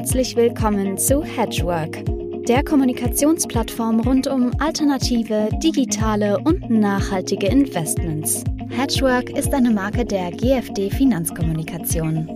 Herzlich 0.00 0.34
willkommen 0.34 0.96
zu 0.96 1.22
Hedgework, 1.22 2.02
der 2.48 2.64
Kommunikationsplattform 2.64 4.00
rund 4.00 4.26
um 4.28 4.50
alternative, 4.58 5.50
digitale 5.62 6.38
und 6.38 6.70
nachhaltige 6.70 7.48
Investments. 7.48 8.42
Hedgework 8.70 9.28
ist 9.28 9.52
eine 9.52 9.70
Marke 9.70 10.06
der 10.06 10.30
GFD 10.30 10.88
Finanzkommunikation. 10.88 12.34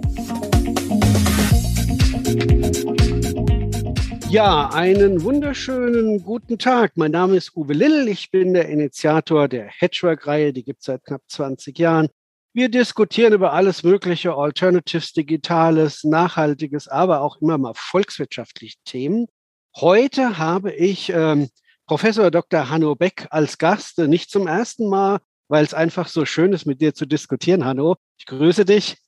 Ja, 4.29 4.69
einen 4.69 5.23
wunderschönen 5.23 6.23
guten 6.23 6.59
Tag. 6.59 6.93
Mein 6.97 7.13
Name 7.13 7.37
ist 7.37 7.57
Uwe 7.57 7.73
Lill. 7.73 8.09
Ich 8.09 8.31
bin 8.31 8.53
der 8.53 8.69
Initiator 8.69 9.49
der 9.49 9.69
Hedgework-Reihe. 9.69 10.53
Die 10.53 10.65
gibt 10.65 10.81
es 10.81 10.85
seit 10.85 11.03
knapp 11.03 11.23
20 11.29 11.79
Jahren. 11.79 12.09
Wir 12.57 12.69
diskutieren 12.69 13.33
über 13.33 13.53
alles 13.53 13.83
Mögliche, 13.83 14.37
Alternatives, 14.37 15.13
Digitales, 15.13 16.05
Nachhaltiges, 16.05 16.87
aber 16.87 17.21
auch 17.21 17.39
immer 17.41 17.59
mal 17.59 17.73
volkswirtschaftliche 17.75 18.77
Themen. 18.85 19.27
Heute 19.75 20.39
habe 20.39 20.73
ich 20.73 21.11
ähm, 21.11 21.49
Professor 21.89 22.31
Dr. 22.31 22.71
Hanno 22.71 22.95
Beck 22.95 23.27
als 23.31 23.59
Gast, 23.59 23.99
äh, 23.99 24.07
nicht 24.07 24.31
zum 24.31 24.47
ersten 24.47 24.89
Mal, 24.89 25.19
weil 25.49 25.65
es 25.65 25.75
einfach 25.75 26.07
so 26.07 26.25
schön 26.27 26.53
ist, 26.53 26.65
mit 26.65 26.81
dir 26.81 26.95
zu 26.95 27.07
diskutieren, 27.07 27.65
Hanno. 27.65 27.97
Ich 28.19 28.27
grüße 28.27 28.65
dich. 28.65 28.99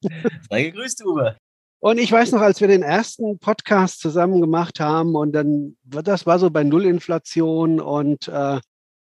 Sei 0.51 0.65
gegrüßt, 0.65 1.07
Uwe. 1.07 1.37
Und 1.79 1.99
ich 1.99 2.11
weiß 2.11 2.33
noch, 2.33 2.41
als 2.41 2.61
wir 2.61 2.67
den 2.67 2.83
ersten 2.83 3.39
Podcast 3.39 4.01
zusammen 4.01 4.41
gemacht 4.41 4.81
haben 4.81 5.15
und 5.15 5.31
dann, 5.31 5.77
das 5.85 6.27
war 6.27 6.41
so 6.41 6.51
bei 6.51 6.65
Nullinflation 6.65 7.79
und 7.79 8.27
äh, 8.27 8.59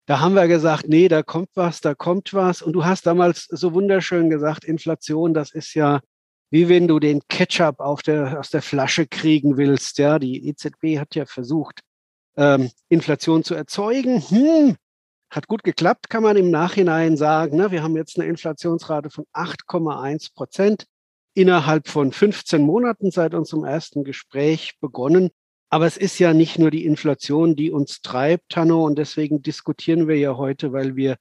da 0.07 0.19
haben 0.19 0.33
wir 0.33 0.47
gesagt, 0.47 0.87
nee, 0.87 1.07
da 1.07 1.21
kommt 1.21 1.49
was, 1.53 1.81
da 1.81 1.93
kommt 1.93 2.33
was. 2.33 2.61
Und 2.61 2.73
du 2.73 2.85
hast 2.85 3.05
damals 3.05 3.45
so 3.51 3.73
wunderschön 3.73 4.29
gesagt, 4.29 4.63
Inflation, 4.65 5.33
das 5.35 5.51
ist 5.51 5.75
ja 5.75 5.99
wie 6.49 6.69
wenn 6.69 6.87
du 6.87 6.99
den 6.99 7.21
Ketchup 7.27 7.79
auf 7.79 8.01
der, 8.01 8.39
aus 8.39 8.49
der 8.49 8.61
Flasche 8.61 9.05
kriegen 9.05 9.57
willst. 9.57 9.97
Ja, 9.97 10.19
die 10.19 10.47
EZB 10.47 10.99
hat 10.99 11.15
ja 11.15 11.25
versucht, 11.25 11.81
ähm, 12.37 12.69
Inflation 12.89 13.43
zu 13.43 13.53
erzeugen. 13.53 14.21
Hm, 14.21 14.75
hat 15.29 15.47
gut 15.47 15.63
geklappt, 15.63 16.09
kann 16.09 16.23
man 16.23 16.37
im 16.37 16.49
Nachhinein 16.49 17.17
sagen. 17.17 17.57
Ne? 17.57 17.71
Wir 17.71 17.83
haben 17.83 17.97
jetzt 17.97 18.17
eine 18.17 18.29
Inflationsrate 18.29 19.09
von 19.09 19.25
8,1 19.33 20.33
Prozent 20.33 20.85
innerhalb 21.33 21.87
von 21.87 22.11
15 22.11 22.61
Monaten 22.61 23.11
seit 23.11 23.33
unserem 23.33 23.65
ersten 23.65 24.03
Gespräch 24.03 24.79
begonnen. 24.79 25.29
Aber 25.69 25.85
es 25.85 25.97
ist 25.97 26.17
ja 26.19 26.33
nicht 26.33 26.59
nur 26.59 26.71
die 26.71 26.85
Inflation, 26.85 27.55
die 27.55 27.71
uns 27.71 28.01
treibt, 28.01 28.55
Hanno, 28.55 28.85
und 28.85 28.97
deswegen 28.97 29.41
diskutieren 29.41 30.07
wir 30.07 30.17
ja 30.17 30.37
heute, 30.37 30.71
weil 30.71 30.95
wir 30.95 31.17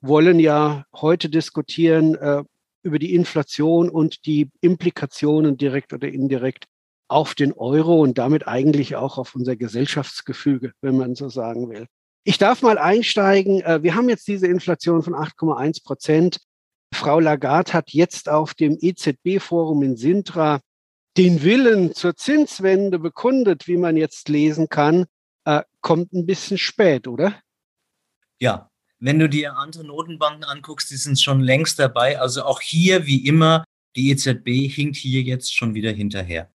wollen 0.00 0.40
ja 0.40 0.84
heute 0.94 1.28
diskutieren 1.28 2.14
äh, 2.14 2.42
über 2.82 2.98
die 2.98 3.14
Inflation 3.14 3.90
und 3.90 4.24
die 4.24 4.50
Implikationen 4.62 5.58
direkt 5.58 5.92
oder 5.92 6.08
indirekt 6.08 6.64
auf 7.08 7.34
den 7.34 7.52
Euro 7.52 8.00
und 8.00 8.16
damit 8.16 8.46
eigentlich 8.48 8.96
auch 8.96 9.18
auf 9.18 9.34
unser 9.34 9.56
Gesellschaftsgefüge, 9.56 10.72
wenn 10.80 10.96
man 10.96 11.14
so 11.14 11.28
sagen 11.28 11.68
will. 11.68 11.86
Ich 12.24 12.38
darf 12.38 12.62
mal 12.62 12.78
einsteigen. 12.78 13.60
Äh, 13.60 13.82
wir 13.82 13.94
haben 13.94 14.08
jetzt 14.08 14.28
diese 14.28 14.46
Inflation 14.46 15.02
von 15.02 15.14
8,1 15.14 15.84
Prozent. 15.84 16.38
Frau 16.94 17.20
Lagarde 17.20 17.72
hat 17.72 17.90
jetzt 17.90 18.28
auf 18.28 18.54
dem 18.54 18.78
EZB-Forum 18.80 19.82
in 19.82 19.96
Sintra 19.96 20.60
den 21.16 21.42
Willen 21.42 21.94
zur 21.94 22.16
Zinswende 22.16 22.98
bekundet, 22.98 23.66
wie 23.66 23.76
man 23.76 23.96
jetzt 23.96 24.28
lesen 24.28 24.68
kann, 24.68 25.06
äh, 25.44 25.62
kommt 25.80 26.12
ein 26.12 26.26
bisschen 26.26 26.58
spät, 26.58 27.08
oder? 27.08 27.40
Ja, 28.38 28.70
wenn 28.98 29.18
du 29.18 29.28
dir 29.28 29.56
andere 29.56 29.84
Notenbanken 29.84 30.44
anguckst, 30.44 30.90
die 30.90 30.96
sind 30.96 31.20
schon 31.20 31.40
längst 31.40 31.78
dabei. 31.78 32.20
Also 32.20 32.44
auch 32.44 32.60
hier, 32.60 33.06
wie 33.06 33.26
immer, 33.26 33.64
die 33.96 34.10
EZB 34.10 34.68
hinkt 34.68 34.96
hier 34.96 35.22
jetzt 35.22 35.54
schon 35.54 35.74
wieder 35.74 35.90
hinterher. 35.90 36.50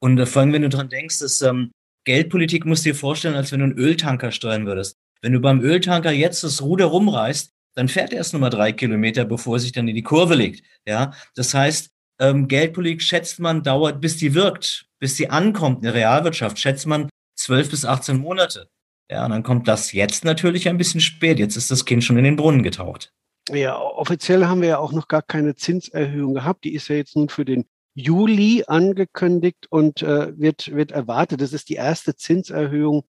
Und 0.00 0.18
äh, 0.18 0.26
vor 0.26 0.42
allem, 0.42 0.52
wenn 0.52 0.62
du 0.62 0.68
dran 0.68 0.88
denkst, 0.88 1.18
dass 1.18 1.42
ähm, 1.42 1.72
Geldpolitik 2.04 2.64
musst 2.64 2.84
du 2.84 2.90
dir 2.90 2.94
vorstellen, 2.94 3.34
als 3.34 3.52
wenn 3.52 3.60
du 3.60 3.64
einen 3.64 3.78
Öltanker 3.78 4.30
steuern 4.30 4.66
würdest. 4.66 4.96
Wenn 5.20 5.32
du 5.32 5.40
beim 5.40 5.60
Öltanker 5.60 6.12
jetzt 6.12 6.44
das 6.44 6.62
Ruder 6.62 6.86
rumreißt, 6.86 7.50
dann 7.74 7.88
fährt 7.88 8.12
er 8.12 8.18
erst 8.18 8.32
nochmal 8.32 8.50
drei 8.50 8.72
Kilometer, 8.72 9.24
bevor 9.24 9.56
er 9.56 9.60
sich 9.60 9.72
dann 9.72 9.88
in 9.88 9.94
die 9.94 10.02
Kurve 10.02 10.34
legt. 10.34 10.64
Ja, 10.86 11.12
das 11.34 11.54
heißt, 11.54 11.90
ähm, 12.30 12.48
Geldpolitik 12.48 13.02
schätzt 13.02 13.40
man 13.40 13.62
dauert, 13.62 14.00
bis 14.00 14.16
die 14.16 14.34
wirkt, 14.34 14.86
bis 14.98 15.16
sie 15.16 15.30
ankommt 15.30 15.78
in 15.78 15.82
der 15.84 15.94
Realwirtschaft, 15.94 16.58
schätzt 16.58 16.86
man 16.86 17.08
zwölf 17.36 17.70
bis 17.70 17.84
18 17.84 18.18
Monate. 18.18 18.68
Ja, 19.10 19.24
und 19.24 19.30
dann 19.30 19.42
kommt 19.42 19.68
das 19.68 19.92
jetzt 19.92 20.24
natürlich 20.24 20.68
ein 20.68 20.78
bisschen 20.78 21.00
spät. 21.00 21.38
Jetzt 21.38 21.56
ist 21.56 21.70
das 21.70 21.84
Kind 21.84 22.04
schon 22.04 22.16
in 22.16 22.24
den 22.24 22.36
Brunnen 22.36 22.62
getaucht. 22.62 23.12
Ja, 23.50 23.78
offiziell 23.78 24.46
haben 24.46 24.62
wir 24.62 24.68
ja 24.68 24.78
auch 24.78 24.92
noch 24.92 25.08
gar 25.08 25.20
keine 25.20 25.54
Zinserhöhung 25.54 26.34
gehabt. 26.34 26.64
Die 26.64 26.74
ist 26.74 26.88
ja 26.88 26.96
jetzt 26.96 27.14
nun 27.14 27.28
für 27.28 27.44
den 27.44 27.66
Juli 27.94 28.64
angekündigt 28.66 29.66
und 29.68 30.02
äh, 30.02 30.38
wird, 30.38 30.74
wird 30.74 30.92
erwartet. 30.92 31.42
Das 31.42 31.52
ist 31.52 31.68
die 31.68 31.74
erste 31.74 32.16
Zinserhöhung 32.16 33.04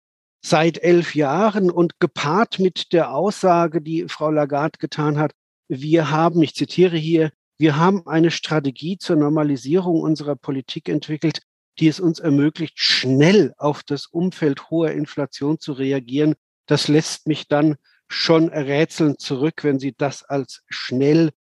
seit 0.42 0.82
elf 0.82 1.14
Jahren 1.14 1.70
und 1.70 1.98
gepaart 2.00 2.60
mit 2.60 2.92
der 2.92 3.12
Aussage, 3.12 3.82
die 3.82 4.06
Frau 4.08 4.30
Lagarde 4.30 4.78
getan 4.78 5.18
hat, 5.18 5.32
wir 5.68 6.10
haben, 6.10 6.42
ich 6.42 6.54
zitiere 6.54 6.96
hier, 6.96 7.30
wir 7.60 7.76
haben 7.76 8.06
eine 8.06 8.30
Strategie 8.30 8.96
zur 8.96 9.16
Normalisierung 9.16 10.00
unserer 10.00 10.34
Politik 10.34 10.88
entwickelt, 10.88 11.42
die 11.78 11.88
es 11.88 12.00
uns 12.00 12.18
ermöglicht, 12.18 12.78
schnell 12.78 13.52
auf 13.58 13.82
das 13.82 14.06
Umfeld 14.06 14.70
hoher 14.70 14.92
Inflation 14.92 15.60
zu 15.60 15.74
reagieren. 15.74 16.36
Das 16.64 16.88
lässt 16.88 17.26
mich 17.26 17.48
dann 17.48 17.76
schon 18.08 18.48
rätselnd 18.48 19.20
zurück, 19.20 19.62
wenn 19.62 19.78
sie 19.78 19.92
das 19.94 20.22
als 20.24 20.62
schnell 20.70 21.32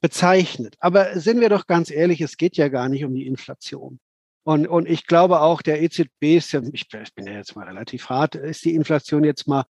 bezeichnet. 0.00 0.74
Aber 0.80 1.20
sind 1.20 1.40
wir 1.40 1.48
doch 1.48 1.68
ganz 1.68 1.92
ehrlich, 1.92 2.20
es 2.20 2.36
geht 2.36 2.56
ja 2.56 2.66
gar 2.66 2.88
nicht 2.88 3.04
um 3.04 3.14
die 3.14 3.28
Inflation. 3.28 4.00
Und, 4.42 4.66
und 4.66 4.88
ich 4.88 5.06
glaube 5.06 5.40
auch, 5.40 5.62
der 5.62 5.80
EZB 5.82 6.36
ist 6.36 6.50
ja, 6.50 6.62
ich 6.72 6.88
bin 6.88 7.28
ja 7.28 7.34
jetzt 7.34 7.54
mal 7.54 7.68
relativ 7.68 8.08
hart, 8.08 8.34
ist 8.34 8.64
die 8.64 8.74
Inflation 8.74 9.22
jetzt 9.22 9.46
mal 9.46 9.66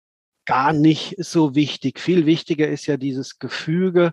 gar 0.46 0.74
nicht 0.74 1.16
so 1.18 1.56
wichtig. 1.56 2.00
Viel 2.00 2.28
wichtiger 2.28 2.68
ist 2.68 2.86
ja 2.86 2.98
dieses 2.98 3.40
Gefüge 3.40 4.12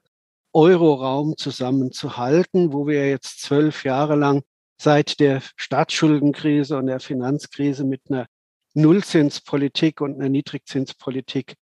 Euroraum 0.55 1.37
zusammenzuhalten, 1.37 2.73
wo 2.73 2.87
wir 2.87 3.09
jetzt 3.09 3.43
zwölf 3.43 3.85
Jahre 3.85 4.17
lang 4.17 4.43
seit 4.81 5.21
der 5.21 5.43
Staatsschuldenkrise 5.57 6.77
und 6.77 6.87
der 6.87 7.01
Finanzkrise 7.01 7.85
mit 7.85 8.03
einer 8.09 8.27
Nullzinspolitik 8.75 10.01
und 10.01 10.15
einer 10.15 10.29
Niedrigzinspolitik 10.29 11.55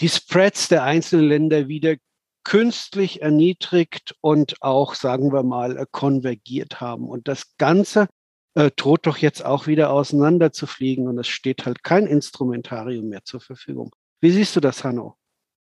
die 0.00 0.08
Spreads 0.08 0.68
der 0.68 0.84
einzelnen 0.84 1.28
Länder 1.28 1.68
wieder 1.68 1.96
künstlich 2.42 3.20
erniedrigt 3.20 4.16
und 4.22 4.62
auch, 4.62 4.94
sagen 4.94 5.32
wir 5.32 5.42
mal, 5.42 5.86
konvergiert 5.90 6.80
haben. 6.80 7.06
Und 7.08 7.28
das 7.28 7.56
Ganze 7.58 8.08
äh, 8.54 8.70
droht 8.74 9.06
doch 9.06 9.18
jetzt 9.18 9.44
auch 9.44 9.66
wieder 9.66 9.90
auseinanderzufliegen 9.90 11.06
und 11.06 11.18
es 11.18 11.28
steht 11.28 11.66
halt 11.66 11.82
kein 11.82 12.06
Instrumentarium 12.06 13.08
mehr 13.08 13.24
zur 13.24 13.40
Verfügung. 13.40 13.94
Wie 14.20 14.30
siehst 14.30 14.56
du 14.56 14.60
das, 14.60 14.84
Hanno? 14.84 15.19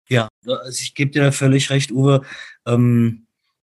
Ja, 0.08 0.28
also 0.46 0.82
ich 0.82 0.94
gebe 0.94 1.10
dir 1.10 1.22
da 1.22 1.32
völlig 1.32 1.70
recht, 1.70 1.90
Uwe. 1.90 2.22
Ähm, 2.66 3.26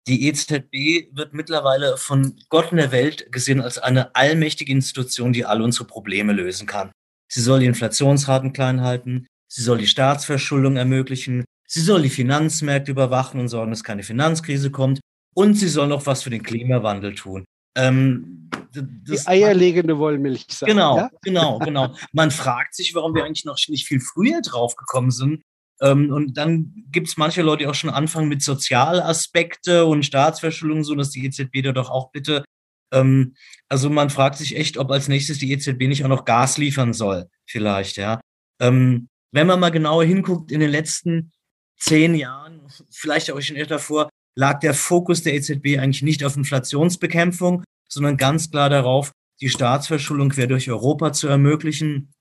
die 0.08 0.26
EZB 0.26 1.14
wird 1.16 1.32
mittlerweile 1.32 1.96
von 1.96 2.36
Gott 2.48 2.72
in 2.72 2.78
der 2.78 2.90
Welt 2.90 3.30
gesehen 3.30 3.60
als 3.60 3.78
eine 3.78 4.14
allmächtige 4.16 4.72
Institution, 4.72 5.32
die 5.32 5.44
alle 5.44 5.62
unsere 5.62 5.84
Probleme 5.84 6.32
lösen 6.32 6.66
kann. 6.66 6.90
Sie 7.28 7.40
soll 7.40 7.60
die 7.60 7.66
Inflationsraten 7.66 8.52
klein 8.52 8.80
halten, 8.80 9.26
sie 9.48 9.62
soll 9.62 9.78
die 9.78 9.86
Staatsverschuldung 9.86 10.76
ermöglichen, 10.76 11.44
sie 11.66 11.80
soll 11.80 12.02
die 12.02 12.10
Finanzmärkte 12.10 12.90
überwachen 12.90 13.40
und 13.40 13.48
sorgen, 13.48 13.70
dass 13.70 13.84
keine 13.84 14.02
Finanzkrise 14.02 14.70
kommt 14.70 15.00
und 15.34 15.54
sie 15.54 15.68
soll 15.68 15.86
noch 15.86 16.04
was 16.06 16.24
für 16.24 16.30
den 16.30 16.42
Klimawandel 16.42 17.14
tun. 17.14 17.44
Ähm, 17.74 18.50
die 18.74 19.18
eierlegende 19.26 19.98
Wollmilch. 19.98 20.46
Sagen, 20.50 20.72
genau, 20.72 20.96
ja? 20.96 21.10
genau, 21.22 21.58
genau. 21.58 21.94
Man 22.12 22.30
fragt 22.30 22.74
sich, 22.74 22.94
warum 22.94 23.14
wir 23.14 23.24
eigentlich 23.24 23.44
noch 23.44 23.58
nicht 23.68 23.86
viel 23.86 24.00
früher 24.00 24.42
draufgekommen 24.42 25.10
sind, 25.10 25.42
ähm, 25.42 25.42
und 25.82 26.34
dann 26.34 26.84
gibt 26.92 27.08
es 27.08 27.16
manche 27.16 27.42
Leute, 27.42 27.64
die 27.64 27.66
auch 27.66 27.74
schon 27.74 27.90
anfangen 27.90 28.28
mit 28.28 28.42
Sozialaspekte 28.42 29.84
und 29.84 30.04
Staatsverschuldung, 30.04 30.84
so 30.84 30.94
dass 30.94 31.10
die 31.10 31.24
EZB 31.24 31.62
da 31.62 31.72
doch 31.72 31.90
auch 31.90 32.12
bitte. 32.12 32.44
Ähm, 32.92 33.34
also 33.68 33.90
man 33.90 34.10
fragt 34.10 34.36
sich 34.36 34.56
echt, 34.56 34.76
ob 34.76 34.90
als 34.90 35.08
nächstes 35.08 35.38
die 35.38 35.50
EZB 35.50 35.88
nicht 35.88 36.04
auch 36.04 36.08
noch 36.08 36.24
Gas 36.24 36.58
liefern 36.58 36.92
soll, 36.92 37.28
vielleicht, 37.46 37.96
ja. 37.96 38.20
Ähm, 38.60 39.08
wenn 39.32 39.46
man 39.46 39.58
mal 39.58 39.70
genauer 39.70 40.04
hinguckt, 40.04 40.52
in 40.52 40.60
den 40.60 40.70
letzten 40.70 41.32
zehn 41.78 42.14
Jahren, 42.14 42.60
vielleicht 42.90 43.30
auch 43.30 43.40
schon 43.40 43.56
davor, 43.66 44.08
lag 44.36 44.60
der 44.60 44.74
Fokus 44.74 45.22
der 45.22 45.34
EZB 45.34 45.78
eigentlich 45.78 46.02
nicht 46.02 46.24
auf 46.24 46.36
Inflationsbekämpfung, 46.36 47.64
sondern 47.88 48.16
ganz 48.16 48.50
klar 48.50 48.70
darauf, 48.70 49.10
die 49.40 49.48
Staatsverschuldung 49.48 50.28
quer 50.28 50.46
durch 50.46 50.70
Europa 50.70 51.12
zu 51.12 51.28
ermöglichen. 51.28 52.12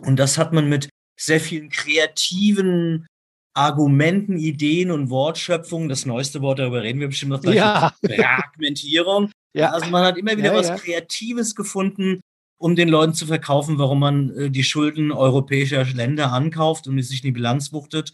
Und 0.00 0.16
das 0.18 0.36
hat 0.36 0.52
man 0.52 0.68
mit 0.68 0.90
sehr 1.18 1.40
vielen 1.40 1.68
kreativen 1.68 3.06
Argumenten, 3.54 4.38
Ideen 4.38 4.90
und 4.90 5.10
Wortschöpfungen. 5.10 5.88
Das 5.88 6.06
neueste 6.06 6.40
Wort, 6.40 6.60
darüber 6.60 6.82
reden 6.82 7.00
wir 7.00 7.08
bestimmt 7.08 7.32
noch 7.32 7.42
gleich. 7.42 7.56
Ja. 7.56 7.92
Fragmentierung. 8.02 9.30
Ja. 9.54 9.70
Also 9.70 9.90
man 9.90 10.04
hat 10.04 10.18
immer 10.18 10.36
wieder 10.36 10.52
ja, 10.52 10.54
was 10.54 10.68
ja. 10.68 10.76
Kreatives 10.76 11.54
gefunden, 11.54 12.20
um 12.58 12.76
den 12.76 12.88
Leuten 12.90 13.14
zu 13.14 13.26
verkaufen, 13.26 13.78
warum 13.78 13.98
man 13.98 14.30
äh, 14.36 14.50
die 14.50 14.62
Schulden 14.62 15.10
europäischer 15.10 15.84
Länder 15.84 16.32
ankauft 16.32 16.86
und 16.86 17.02
sich 17.02 17.24
in 17.24 17.28
die 17.28 17.32
Bilanz 17.32 17.72
wuchtet. 17.72 18.12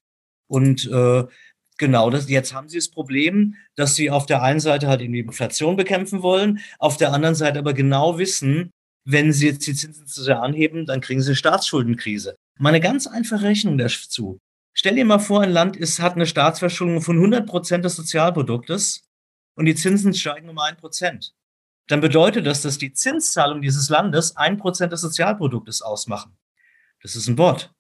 Und 0.49 0.89
äh, 0.91 1.25
Genau, 1.77 2.09
das, 2.09 2.29
jetzt 2.29 2.55
haben 2.55 2.69
sie 2.69 2.79
das 2.79 2.89
Problem, 2.89 3.57
dass 3.75 3.97
sie 3.97 4.11
auf 4.11 4.27
der 4.27 4.43
einen 4.43 4.61
Seite 4.61 4.87
halt 4.87 5.01
die 5.01 5.19
Inflation 5.19 5.77
bekämpfen 5.77 6.23
wollen, 6.23 6.61
auf 6.79 6.97
der 6.97 7.13
anderen 7.13 7.35
Seite 7.35 7.59
aber 7.59 7.75
genau 7.75 8.19
wissen, 8.19 8.71
wenn 9.05 9.33
sie 9.33 9.49
jetzt 9.49 9.67
die 9.67 9.75
Zinsen 9.75 10.07
zu 10.07 10.23
sehr 10.23 10.41
anheben, 10.41 10.87
dann 10.87 11.01
kriegen 11.01 11.21
sie 11.21 11.31
eine 11.31 11.37
Staatsschuldenkrise. 11.37 12.37
Mal 12.59 12.71
eine 12.71 12.81
ganz 12.81 13.07
einfache 13.07 13.43
Rechnung 13.43 13.79
dazu. 13.79 14.39
Stell 14.73 14.97
dir 14.97 15.05
mal 15.05 15.19
vor, 15.19 15.43
ein 15.43 15.51
Land 15.51 15.77
ist, 15.77 16.01
hat 16.01 16.15
eine 16.15 16.27
Staatsverschuldung 16.27 17.01
von 17.01 17.17
100 17.17 17.47
Prozent 17.47 17.85
des 17.85 17.97
Sozialproduktes 17.97 19.09
und 19.57 19.67
die 19.67 19.75
Zinsen 19.75 20.15
steigen 20.15 20.49
um 20.49 20.59
ein 20.59 20.77
Prozent. 20.77 21.35
Dann 21.87 22.01
bedeutet 22.01 22.47
das, 22.47 22.63
dass 22.63 22.79
die 22.79 22.93
Zinszahlung 22.93 23.61
dieses 23.61 23.89
Landes 23.89 24.37
ein 24.37 24.57
Prozent 24.57 24.93
des 24.93 25.03
Sozialproduktes 25.03 25.83
ausmachen. 25.83 26.37
Das 27.03 27.15
ist 27.15 27.29
ein 27.29 27.39
Wort. 27.39 27.73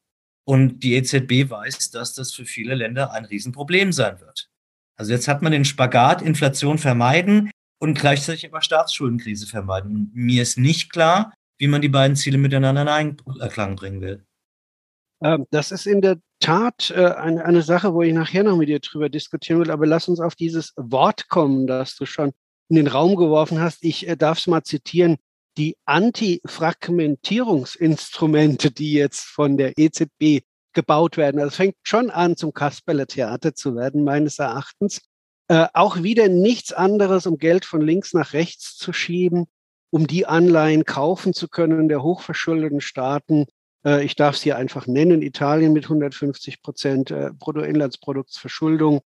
Und 0.46 0.80
die 0.80 0.94
EZB 0.94 1.48
weiß, 1.48 1.90
dass 1.90 2.14
das 2.14 2.32
für 2.32 2.44
viele 2.44 2.74
Länder 2.74 3.12
ein 3.12 3.24
Riesenproblem 3.24 3.92
sein 3.92 4.20
wird. 4.20 4.50
Also 4.96 5.12
jetzt 5.12 5.26
hat 5.26 5.40
man 5.40 5.52
den 5.52 5.64
Spagat 5.64 6.20
Inflation 6.20 6.78
vermeiden 6.78 7.50
und 7.80 7.98
gleichzeitig 7.98 8.46
aber 8.46 8.60
Staatsschuldenkrise 8.60 9.46
vermeiden. 9.46 10.10
Mir 10.12 10.42
ist 10.42 10.58
nicht 10.58 10.92
klar, 10.92 11.32
wie 11.58 11.66
man 11.66 11.80
die 11.80 11.88
beiden 11.88 12.16
Ziele 12.16 12.38
miteinander 12.38 12.82
in 12.82 12.88
Einklang 12.88 13.76
bringen 13.76 14.00
will. 14.00 14.24
Ähm, 15.22 15.46
das 15.50 15.72
ist 15.72 15.86
in 15.86 16.00
der 16.00 16.18
Tat 16.40 16.92
äh, 16.94 17.06
eine, 17.06 17.62
Sache, 17.62 17.94
wo 17.94 18.02
ich 18.02 18.12
nachher 18.12 18.44
noch 18.44 18.56
mit 18.56 18.68
dir 18.68 18.80
drüber 18.80 19.08
diskutieren 19.08 19.60
will. 19.60 19.70
Aber 19.70 19.86
lass 19.86 20.08
uns 20.08 20.20
auf 20.20 20.34
dieses 20.34 20.72
Wort 20.76 21.28
kommen, 21.28 21.66
das 21.66 21.96
du 21.96 22.06
schon 22.06 22.32
in 22.68 22.76
den 22.76 22.86
Raum 22.86 23.16
geworfen 23.16 23.60
hast. 23.60 23.84
Ich 23.84 24.08
äh, 24.08 24.16
darf 24.16 24.38
es 24.38 24.46
mal 24.46 24.62
zitieren 24.62 25.16
die 25.56 25.76
Antifragmentierungsinstrumente, 25.84 28.72
die 28.72 28.92
jetzt 28.92 29.20
von 29.20 29.56
der 29.56 29.78
EZB 29.78 30.42
gebaut 30.72 31.16
werden. 31.16 31.40
Es 31.40 31.56
fängt 31.56 31.76
schon 31.82 32.10
an, 32.10 32.36
zum 32.36 32.52
Kasperle-Theater 32.52 33.54
zu 33.54 33.74
werden, 33.76 34.04
meines 34.04 34.38
Erachtens. 34.38 35.00
Äh, 35.48 35.66
auch 35.72 36.02
wieder 36.02 36.28
nichts 36.28 36.72
anderes, 36.72 37.26
um 37.26 37.38
Geld 37.38 37.64
von 37.64 37.80
links 37.80 38.12
nach 38.14 38.32
rechts 38.32 38.76
zu 38.76 38.92
schieben, 38.92 39.46
um 39.90 40.06
die 40.06 40.26
Anleihen 40.26 40.84
kaufen 40.84 41.34
zu 41.34 41.48
können 41.48 41.88
der 41.88 42.02
hochverschuldeten 42.02 42.80
Staaten. 42.80 43.46
Äh, 43.84 44.04
ich 44.04 44.16
darf 44.16 44.36
es 44.36 44.42
hier 44.42 44.56
einfach 44.56 44.86
nennen, 44.86 45.22
Italien 45.22 45.72
mit 45.72 45.84
150 45.84 46.62
Prozent 46.62 47.10
äh, 47.10 47.30
Bruttoinlandsproduktsverschuldung, 47.38 49.00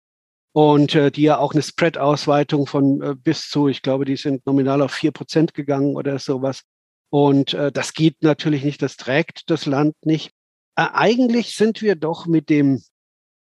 und 0.54 0.96
äh, 0.96 1.12
die 1.12 1.24
ja 1.24 1.38
auch 1.38 1.54
eine 1.54 1.62
Spread-Ausweitung 1.62 2.66
von 2.66 3.20
bis 3.22 3.50
zu, 3.50 3.68
ich 3.68 3.84
glaube, 3.84 4.06
die 4.06 4.16
sind 4.16 4.46
nominal 4.48 4.82
auf 4.82 4.92
vier 4.92 5.12
Prozent 5.12 5.54
gegangen 5.54 5.96
oder 5.96 6.18
sowas. 6.18 6.64
Und 7.10 7.54
das 7.54 7.94
geht 7.94 8.22
natürlich 8.22 8.66
nicht, 8.66 8.82
das 8.82 8.98
trägt 8.98 9.50
das 9.50 9.66
Land 9.66 9.96
nicht. 10.04 10.32
Eigentlich 10.76 11.56
sind 11.56 11.82
wir 11.82 11.96
doch 11.96 12.26
mit 12.26 12.50
dem, 12.50 12.82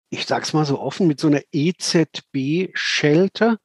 ich 0.09 0.25
sag's 0.25 0.53
mal 0.53 0.65
so 0.65 0.79
offen, 0.79 1.07
mit 1.07 1.19
so 1.19 1.27
einer 1.27 1.41
EZB-Shelter 1.51 3.57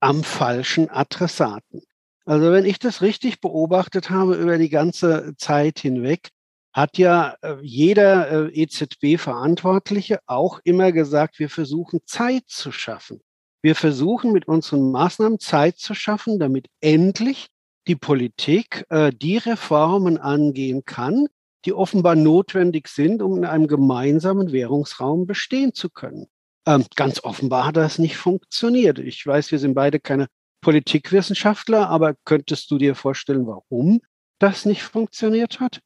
am 0.00 0.22
falschen 0.22 0.88
Adressaten. 0.88 1.82
Also 2.24 2.52
wenn 2.52 2.64
ich 2.64 2.78
das 2.78 3.02
richtig 3.02 3.40
beobachtet 3.40 4.08
habe 4.08 4.36
über 4.36 4.56
die 4.56 4.70
ganze 4.70 5.34
Zeit 5.36 5.80
hinweg, 5.80 6.30
hat 6.78 6.98
ja 6.98 7.36
äh, 7.42 7.56
jeder 7.62 8.48
äh, 8.48 8.62
EZB-Verantwortliche 8.62 10.20
auch 10.26 10.60
immer 10.64 10.92
gesagt, 10.92 11.38
wir 11.38 11.50
versuchen 11.50 12.00
Zeit 12.06 12.44
zu 12.46 12.72
schaffen. 12.72 13.20
Wir 13.62 13.74
versuchen 13.74 14.32
mit 14.32 14.46
unseren 14.46 14.92
Maßnahmen 14.92 15.40
Zeit 15.40 15.78
zu 15.78 15.94
schaffen, 15.94 16.38
damit 16.38 16.68
endlich 16.80 17.48
die 17.88 17.96
Politik 17.96 18.84
äh, 18.90 19.10
die 19.12 19.38
Reformen 19.38 20.18
angehen 20.18 20.84
kann, 20.84 21.26
die 21.64 21.72
offenbar 21.72 22.14
notwendig 22.14 22.88
sind, 22.88 23.22
um 23.22 23.38
in 23.38 23.44
einem 23.44 23.66
gemeinsamen 23.66 24.52
Währungsraum 24.52 25.26
bestehen 25.26 25.74
zu 25.74 25.90
können. 25.90 26.26
Ähm, 26.66 26.84
ganz 26.94 27.24
offenbar 27.24 27.66
hat 27.66 27.76
das 27.76 27.98
nicht 27.98 28.16
funktioniert. 28.16 28.98
Ich 28.98 29.26
weiß, 29.26 29.50
wir 29.50 29.58
sind 29.58 29.74
beide 29.74 29.98
keine 29.98 30.28
Politikwissenschaftler, 30.60 31.88
aber 31.88 32.14
könntest 32.24 32.70
du 32.70 32.78
dir 32.78 32.94
vorstellen, 32.94 33.46
warum 33.46 34.00
das 34.38 34.66
nicht 34.66 34.82
funktioniert 34.82 35.60
hat? 35.60 35.80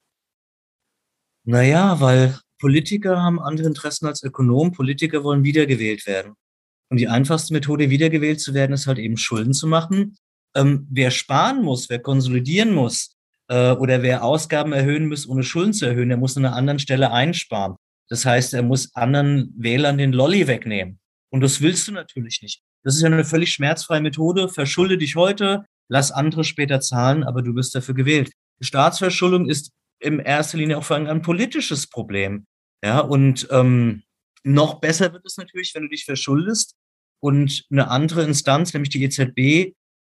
Naja, 1.45 2.01
weil 2.01 2.39
Politiker 2.61 3.21
haben 3.21 3.41
andere 3.41 3.67
Interessen 3.67 4.07
als 4.07 4.23
Ökonomen. 4.23 4.73
Politiker 4.73 5.25
wollen 5.25 5.43
wiedergewählt 5.43 6.07
werden. 6.07 6.35
Und 6.91 6.99
die 6.99 7.09
einfachste 7.09 7.53
Methode, 7.53 7.91
wiedergewählt 7.91 8.41
zu 8.41 8.55
werden, 8.55 8.73
ist 8.73 8.87
halt 8.87 8.99
eben 8.99 9.17
Schulden 9.17 9.53
zu 9.53 9.67
machen. 9.67 10.17
Ähm, 10.55 10.87
wer 10.91 11.11
sparen 11.11 11.63
muss, 11.63 11.89
wer 11.89 11.99
konsolidieren 11.99 12.73
muss 12.73 13.17
äh, 13.49 13.73
oder 13.73 14.03
wer 14.03 14.23
Ausgaben 14.23 14.73
erhöhen 14.73 15.09
muss, 15.09 15.27
ohne 15.27 15.43
Schulden 15.43 15.73
zu 15.73 15.87
erhöhen, 15.87 16.11
der 16.11 16.19
muss 16.19 16.37
an 16.37 16.45
einer 16.45 16.55
anderen 16.55 16.79
Stelle 16.79 17.11
einsparen. 17.11 17.77
Das 18.09 18.27
heißt, 18.27 18.53
er 18.55 18.63
muss 18.63 18.95
anderen 18.95 19.55
Wählern 19.57 19.97
den 19.97 20.13
Lolly 20.13 20.47
wegnehmen. 20.47 21.01
Und 21.31 21.41
das 21.41 21.63
willst 21.63 21.89
du 21.89 21.93
natürlich 21.93 22.43
nicht. 22.43 22.63
Das 22.85 22.95
ist 22.95 23.01
ja 23.01 23.07
eine 23.07 23.25
völlig 23.25 23.53
schmerzfreie 23.53 24.03
Methode. 24.03 24.49
Verschulde 24.49 24.99
dich 24.99 25.17
heute, 25.17 25.65
lass 25.89 26.13
andere 26.13 26.45
später 26.45 26.81
zahlen, 26.81 27.25
aber 27.25 27.43
du 27.43 27.55
wirst 27.55 27.75
dafür 27.75 27.95
gewählt. 27.95 28.33
Staatsverschuldung 28.61 29.49
ist 29.49 29.73
in 30.03 30.19
erster 30.19 30.59
Linie 30.59 30.79
auch 30.79 30.85
vor 30.85 30.97
allem 30.97 31.07
ein 31.07 31.23
politisches 31.23 31.87
Problem. 31.87 32.47
Ja, 32.85 33.01
und 33.01 33.47
ähm, 33.51 34.03
noch 34.45 34.81
besser 34.81 35.13
wird 35.13 35.25
es 35.25 35.37
natürlich, 35.37 35.75
wenn 35.75 35.85
du 35.85 35.89
dich 35.89 36.05
verschuldest 36.05 36.75
und 37.21 37.65
eine 37.71 37.89
andere 37.89 38.25
Instanz, 38.25 38.75
nämlich 38.75 38.91
die 38.91 39.05
EZB, 39.05 39.75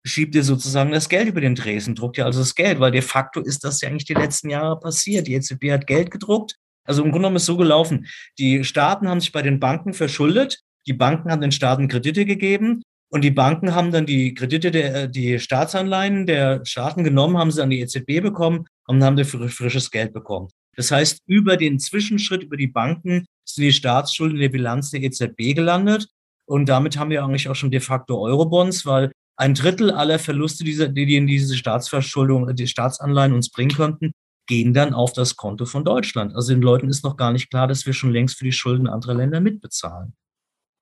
schiebt 0.06 0.36
dir 0.36 0.44
sozusagen 0.44 0.92
das 0.92 1.10
Geld 1.10 1.28
über 1.28 1.42
den 1.42 1.56
Dresen, 1.56 1.96
druckt 1.96 2.18
dir 2.18 2.26
also 2.26 2.40
das 2.40 2.56
Geld, 2.56 2.80
weil 2.80 2.92
de 2.92 3.02
facto 3.02 3.42
ist 3.42 3.64
das 3.64 3.82
ja 3.82 3.90
eigentlich 3.90 4.06
die 4.06 4.14
letzten 4.14 4.50
Jahre 4.50 4.80
passiert. 4.80 5.28
Die 5.28 5.34
EZB 5.34 5.72
hat 5.72 5.88
Geld 5.88 6.12
gedruckt. 6.12 6.56
Also 6.86 7.02
im 7.02 7.12
Grunde 7.12 7.20
genommen 7.20 7.36
ist 7.38 7.44
es 7.44 7.48
so 7.48 7.58
gelaufen. 7.58 8.08
Die 8.38 8.64
Staaten 8.66 9.08
haben 9.08 9.22
sich 9.22 9.32
bei 9.32 9.42
den 9.42 9.60
Banken 9.60 9.94
verschuldet. 9.94 10.62
Die 10.88 10.94
Banken 10.94 11.32
haben 11.32 11.42
den 11.42 11.54
Staaten 11.54 11.88
Kredite 11.88 12.26
gegeben. 12.26 12.84
Und 13.10 13.24
die 13.24 13.32
Banken 13.32 13.76
haben 13.76 13.92
dann 13.92 14.06
die 14.06 14.34
Kredite, 14.34 14.72
der, 14.72 15.08
die 15.08 15.40
Staatsanleihen 15.40 16.26
der 16.26 16.66
Staaten 16.66 17.04
genommen, 17.04 17.38
haben 17.38 17.52
sie 17.52 17.62
an 17.62 17.70
die 17.70 17.82
EZB 17.82 18.22
bekommen 18.22 18.66
und 18.88 19.04
haben 19.04 19.16
dafür 19.16 19.48
frisches 19.50 19.92
Geld 19.92 20.14
bekommen. 20.14 20.50
Das 20.76 20.90
heißt, 20.92 21.20
über 21.28 21.58
den 21.58 21.80
Zwischenschritt, 21.80 22.44
über 22.44 22.58
die 22.58 22.68
Banken 22.68 23.26
sind 23.46 23.64
die 23.64 23.74
Staatsschulden 23.74 24.38
in 24.38 24.42
der 24.42 24.50
Bilanz 24.50 24.90
der 24.90 25.04
EZB 25.04 25.54
gelandet. 25.56 26.08
Und 26.46 26.68
damit 26.68 26.98
haben 26.98 27.10
wir 27.10 27.24
eigentlich 27.24 27.48
auch 27.50 27.56
schon 27.56 27.72
de 27.72 27.80
facto 27.80 28.20
Eurobonds, 28.20 28.86
weil 28.86 29.12
ein 29.38 29.54
Drittel 29.54 29.92
aller 29.92 30.20
Verluste, 30.20 30.64
die 30.64 31.16
in 31.16 31.28
diese 31.28 31.56
Staatsverschuldung, 31.56 32.56
die 32.56 32.68
Staatsanleihen 32.68 33.34
uns 33.34 33.50
bringen 33.50 33.76
könnten, 33.76 34.12
gehen 34.48 34.74
dann 34.74 34.94
auf 34.94 35.14
das 35.14 35.36
Konto 35.36 35.66
von 35.66 35.86
Deutschland. 35.86 36.36
Also 36.36 36.54
den 36.54 36.62
Leuten 36.62 36.90
ist 36.90 37.04
noch 37.04 37.18
gar 37.18 37.32
nicht 37.32 37.50
klar, 37.50 37.68
dass 37.68 37.86
wir 37.86 37.94
schon 37.94 38.12
längst 38.12 38.38
für 38.38 38.46
die 38.46 38.52
Schulden 38.52 38.88
anderer 38.88 39.14
Länder 39.14 39.40
mitbezahlen. 39.40 40.14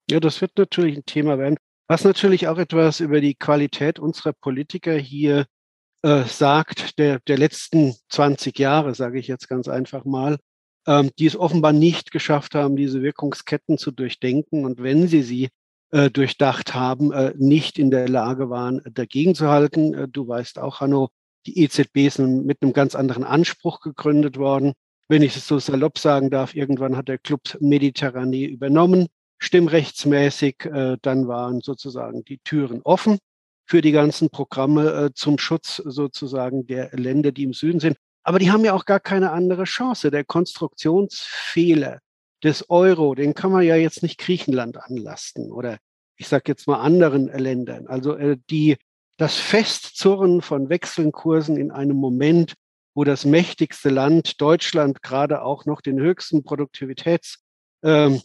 Ja, 0.10 0.20
das 0.20 0.42
wird 0.42 0.58
natürlich 0.58 0.98
ein 0.98 1.06
Thema 1.06 1.38
werden, 1.38 1.58
was 1.92 2.06
natürlich 2.06 2.48
auch 2.48 2.58
etwas 2.58 3.02
über 3.02 3.20
die 3.20 3.36
Qualität 3.36 4.00
unserer 4.00 4.32
Politiker 4.32 4.96
hier 4.96 5.46
äh, 6.04 6.24
sagt, 6.24 6.98
der, 6.98 7.20
der 7.28 7.38
letzten 7.38 7.94
20 8.08 8.58
Jahre, 8.58 8.96
sage 8.96 9.20
ich 9.20 9.28
jetzt 9.28 9.50
ganz 9.50 9.68
einfach 9.68 10.06
mal, 10.06 10.38
ähm, 10.88 11.12
die 11.20 11.26
es 11.26 11.36
offenbar 11.36 11.74
nicht 11.74 12.12
geschafft 12.12 12.56
haben, 12.56 12.78
diese 12.78 13.02
Wirkungsketten 13.02 13.78
zu 13.78 13.92
durchdenken 13.92 14.64
und 14.64 14.82
wenn 14.82 15.10
sie 15.10 15.22
sie 15.22 15.50
äh, 15.90 16.10
durchdacht 16.10 16.74
haben, 16.74 17.12
äh, 17.12 17.34
nicht 17.38 17.78
in 17.78 17.92
der 17.92 18.08
Lage 18.08 18.50
waren, 18.50 18.82
dagegen 18.94 19.36
zu 19.36 19.50
halten. 19.50 19.94
Äh, 19.94 20.08
du 20.08 20.26
weißt 20.26 20.60
auch, 20.60 20.80
Hanno, 20.80 21.10
die 21.46 21.62
EZB 21.62 22.08
ist 22.08 22.20
mit 22.20 22.62
einem 22.62 22.72
ganz 22.72 22.96
anderen 22.96 23.26
Anspruch 23.26 23.82
gegründet 23.82 24.38
worden. 24.38 24.76
Wenn 25.10 25.24
ich 25.24 25.36
es 25.36 25.46
so 25.46 25.60
salopp 25.60 25.98
sagen 25.98 26.30
darf, 26.30 26.56
irgendwann 26.56 26.96
hat 26.96 27.10
der 27.10 27.18
Club 27.18 27.42
Mediterranee 27.60 28.46
übernommen, 28.46 29.08
stimmrechtsmäßig. 29.42 30.66
Äh, 30.66 30.98
dann 31.02 31.28
waren 31.28 31.62
sozusagen 31.62 32.24
die 32.24 32.40
Türen 32.40 32.82
offen 32.84 33.18
für 33.66 33.82
die 33.82 33.92
ganzen 33.92 34.30
Programme 34.30 34.92
äh, 34.92 35.10
zum 35.14 35.38
Schutz 35.38 35.78
sozusagen 35.78 36.68
der 36.68 36.92
Länder, 36.92 37.32
die 37.32 37.44
im 37.44 37.54
Süden 37.54 37.80
sind. 37.80 37.98
Aber 38.24 38.40
die 38.40 38.52
haben 38.52 38.64
ja 38.64 38.74
auch 38.74 38.86
gar 38.86 39.00
keine 39.00 39.32
andere 39.32 39.64
Chance. 39.64 40.12
Der 40.12 40.24
Konstruktionsfehler 40.24 42.00
des 42.44 42.70
Euro, 42.70 43.16
den 43.16 43.34
kann 43.34 43.52
man 43.52 43.64
ja 43.64 43.76
jetzt 43.76 44.04
nicht 44.04 44.20
Griechenland 44.20 44.78
anlasten 44.78 45.52
oder 45.52 45.78
ich 46.18 46.28
sage 46.28 46.44
jetzt 46.48 46.68
mal 46.68 46.80
anderen 46.80 47.28
Ländern. 47.28 47.88
Also 47.88 48.16
äh, 48.16 48.38
die, 48.50 48.78
das 49.18 49.38
Festzurren 49.38 50.42
von 50.42 50.70
Wechselkursen 50.70 51.58
in 51.58 51.72
einem 51.72 51.98
Moment, 51.98 52.54
wo 52.94 53.04
das 53.04 53.26
mächtigste 53.26 53.90
Land 53.90 54.40
Deutschland 54.40 55.02
gerade 55.02 55.42
auch 55.42 55.66
noch 55.66 55.82
den 55.82 56.00
höchsten 56.00 56.44
Produktivitätsstatus 56.44 57.51
ähm, 57.84 58.22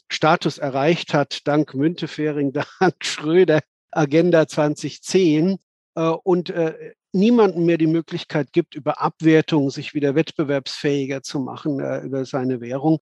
erreicht 0.58 1.14
hat, 1.14 1.46
dank 1.46 1.74
Müntefering, 1.74 2.52
dank 2.80 3.04
Schröder, 3.04 3.60
Agenda 3.90 4.46
2010 4.46 5.58
äh, 5.94 6.00
und 6.02 6.50
äh, 6.50 6.94
niemandem 7.12 7.64
mehr 7.64 7.78
die 7.78 7.86
Möglichkeit 7.86 8.52
gibt, 8.52 8.74
über 8.74 9.00
Abwertung 9.00 9.70
sich 9.70 9.94
wieder 9.94 10.14
wettbewerbsfähiger 10.14 11.22
zu 11.22 11.40
machen 11.40 11.80
äh, 11.80 12.00
über 12.00 12.24
seine 12.24 12.60
Währung, 12.60 12.98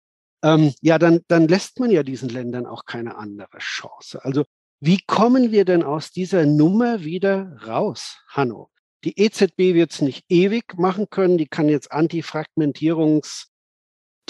ähm, 0.42 0.72
ja, 0.80 0.98
dann, 0.98 1.20
dann 1.28 1.48
lässt 1.48 1.78
man 1.80 1.90
ja 1.90 2.02
diesen 2.02 2.28
Ländern 2.28 2.66
auch 2.66 2.84
keine 2.84 3.16
andere 3.16 3.58
Chance. 3.58 4.24
Also 4.24 4.44
wie 4.80 4.98
kommen 5.06 5.52
wir 5.52 5.64
denn 5.64 5.82
aus 5.82 6.10
dieser 6.10 6.46
Nummer 6.46 7.04
wieder 7.04 7.56
raus, 7.66 8.18
Hanno? 8.28 8.70
Die 9.04 9.18
EZB 9.18 9.74
wird 9.74 9.92
es 9.92 10.00
nicht 10.02 10.24
ewig 10.28 10.78
machen 10.78 11.08
können, 11.10 11.38
die 11.38 11.48
kann 11.48 11.68
jetzt 11.68 11.92
Antifragmentierungstechniken 11.92 13.50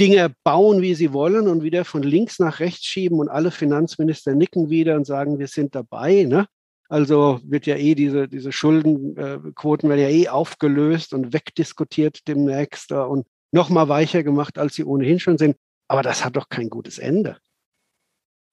Dinge 0.00 0.35
bauen, 0.45 0.80
wie 0.80 0.95
sie 0.95 1.12
wollen 1.12 1.47
und 1.47 1.62
wieder 1.62 1.85
von 1.85 2.02
links 2.02 2.38
nach 2.38 2.59
rechts 2.59 2.87
schieben 2.87 3.21
und 3.21 3.28
alle 3.28 3.50
Finanzminister 3.50 4.35
nicken 4.35 4.71
wieder 4.71 4.97
und 4.97 5.07
sagen, 5.07 5.38
wir 5.38 5.47
sind 5.47 5.75
dabei. 5.75 6.25
Ne? 6.25 6.47
Also 6.88 7.38
wird 7.45 7.66
ja 7.66 7.76
eh 7.76 7.95
diese, 7.95 8.26
diese 8.26 8.50
Schuldenquoten 8.50 9.90
werden 9.90 10.00
ja 10.00 10.09
eh 10.09 10.28
aufgelöst 10.28 11.12
und 11.12 11.35
wegdiskutiert 11.35 12.26
demnächst 12.26 12.92
und 12.92 13.26
noch 13.52 13.69
mal 13.69 13.88
weicher 13.88 14.23
gemacht, 14.23 14.59
als 14.59 14.75
sie 14.75 14.85
ohnehin 14.85 15.21
schon 15.21 15.37
sind. 15.37 15.57
Aber 15.87 16.02
das 16.02 16.25
hat 16.25 16.37
doch 16.37 16.49
kein 16.49 16.71
gutes 16.71 16.99
Ende. 16.99 17.37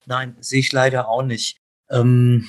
Nein, 0.04 0.36
sehe 0.40 0.60
ich 0.60 0.70
leider 0.72 1.08
auch 1.08 1.22
nicht. 1.22 1.58
Ähm, 1.90 2.48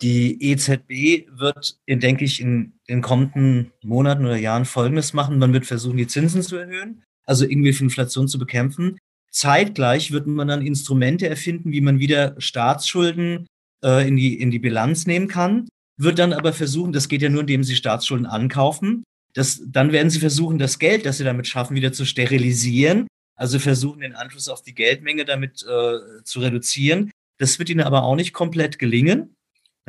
die 0.00 0.50
EZB 0.50 1.28
wird, 1.30 1.78
denke 1.86 2.24
ich, 2.24 2.40
in 2.40 2.80
den 2.88 3.02
kommenden 3.02 3.72
Monaten 3.82 4.24
oder 4.24 4.36
Jahren 4.36 4.64
Folgendes 4.64 5.12
machen. 5.12 5.38
Man 5.38 5.52
wird 5.52 5.66
versuchen, 5.66 5.96
die 5.96 6.06
Zinsen 6.06 6.42
zu 6.42 6.56
erhöhen, 6.56 7.04
also 7.26 7.44
irgendwie 7.44 7.72
für 7.72 7.84
Inflation 7.84 8.28
zu 8.28 8.38
bekämpfen. 8.38 8.98
Zeitgleich 9.30 10.12
wird 10.12 10.26
man 10.26 10.48
dann 10.48 10.66
Instrumente 10.66 11.28
erfinden, 11.28 11.72
wie 11.72 11.80
man 11.80 11.98
wieder 11.98 12.34
Staatsschulden 12.38 13.46
äh, 13.82 14.06
in, 14.06 14.16
die, 14.16 14.38
in 14.38 14.50
die 14.50 14.58
Bilanz 14.58 15.06
nehmen 15.06 15.28
kann. 15.28 15.68
Wird 15.98 16.18
dann 16.18 16.32
aber 16.32 16.52
versuchen, 16.52 16.92
das 16.92 17.08
geht 17.08 17.22
ja 17.22 17.28
nur, 17.28 17.42
indem 17.42 17.64
sie 17.64 17.76
Staatsschulden 17.76 18.26
ankaufen. 18.26 19.04
Das, 19.34 19.62
dann 19.66 19.92
werden 19.92 20.10
sie 20.10 20.20
versuchen, 20.20 20.58
das 20.58 20.78
Geld, 20.78 21.06
das 21.06 21.18
sie 21.18 21.24
damit 21.24 21.46
schaffen, 21.46 21.74
wieder 21.74 21.92
zu 21.92 22.04
sterilisieren. 22.04 23.06
Also 23.34 23.58
versuchen, 23.58 24.00
den 24.00 24.14
Anschluss 24.14 24.48
auf 24.48 24.62
die 24.62 24.74
Geldmenge 24.74 25.24
damit 25.24 25.62
äh, 25.62 26.22
zu 26.24 26.40
reduzieren. 26.40 27.10
Das 27.38 27.58
wird 27.58 27.70
ihnen 27.70 27.80
aber 27.80 28.02
auch 28.02 28.14
nicht 28.14 28.34
komplett 28.34 28.78
gelingen. 28.78 29.34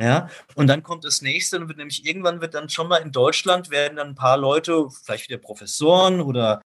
Ja, 0.00 0.28
und 0.56 0.66
dann 0.66 0.82
kommt 0.82 1.04
das 1.04 1.22
nächste 1.22 1.60
und 1.60 1.68
wird 1.68 1.78
nämlich 1.78 2.04
irgendwann 2.04 2.40
wird 2.40 2.54
dann 2.54 2.68
schon 2.68 2.88
mal 2.88 2.96
in 2.96 3.12
Deutschland 3.12 3.70
werden 3.70 3.96
dann 3.96 4.08
ein 4.08 4.14
paar 4.16 4.36
Leute, 4.36 4.88
vielleicht 4.90 5.28
wieder 5.28 5.38
Professoren 5.38 6.20
oder 6.20 6.60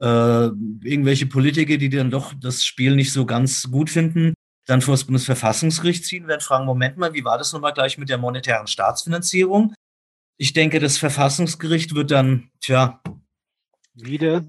äh, 0.00 0.46
irgendwelche 0.84 1.26
Politiker, 1.26 1.76
die 1.76 1.88
dann 1.88 2.10
doch 2.10 2.34
das 2.34 2.64
Spiel 2.64 2.94
nicht 2.96 3.12
so 3.12 3.26
ganz 3.26 3.70
gut 3.70 3.90
finden, 3.90 4.34
dann 4.66 4.82
vor 4.82 4.94
das 4.94 5.04
Bundesverfassungsgericht 5.04 6.04
ziehen, 6.04 6.26
werden 6.26 6.40
fragen, 6.40 6.66
Moment 6.66 6.96
mal, 6.96 7.14
wie 7.14 7.24
war 7.24 7.38
das 7.38 7.52
nochmal 7.52 7.72
gleich 7.72 7.98
mit 7.98 8.08
der 8.08 8.18
monetären 8.18 8.66
Staatsfinanzierung? 8.66 9.74
Ich 10.38 10.52
denke, 10.52 10.80
das 10.80 10.98
Verfassungsgericht 10.98 11.94
wird 11.94 12.10
dann, 12.10 12.50
tja, 12.60 13.00
wieder, 13.94 14.44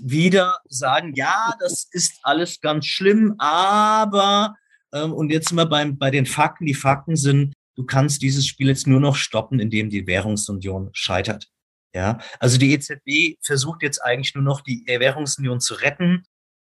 wieder 0.00 0.58
sagen, 0.68 1.14
ja, 1.14 1.54
das 1.60 1.86
ist 1.92 2.18
alles 2.22 2.60
ganz 2.60 2.86
schlimm, 2.86 3.34
aber, 3.38 4.56
ähm, 4.92 5.12
und 5.12 5.30
jetzt 5.30 5.52
wir 5.52 5.66
beim, 5.66 5.98
bei 5.98 6.10
den 6.10 6.26
Fakten, 6.26 6.66
die 6.66 6.74
Fakten 6.74 7.14
sind, 7.14 7.52
du 7.76 7.84
kannst 7.84 8.22
dieses 8.22 8.46
Spiel 8.46 8.68
jetzt 8.68 8.86
nur 8.86 9.00
noch 9.00 9.14
stoppen, 9.14 9.60
indem 9.60 9.90
die 9.90 10.06
Währungsunion 10.06 10.90
scheitert. 10.92 11.48
Ja, 11.94 12.18
also 12.38 12.58
die 12.58 12.72
EZB 12.72 13.38
versucht 13.42 13.82
jetzt 13.82 13.98
eigentlich 14.00 14.34
nur 14.34 14.44
noch 14.44 14.60
die 14.60 14.84
Währungsunion 14.86 15.60
zu 15.60 15.74
retten. 15.74 16.24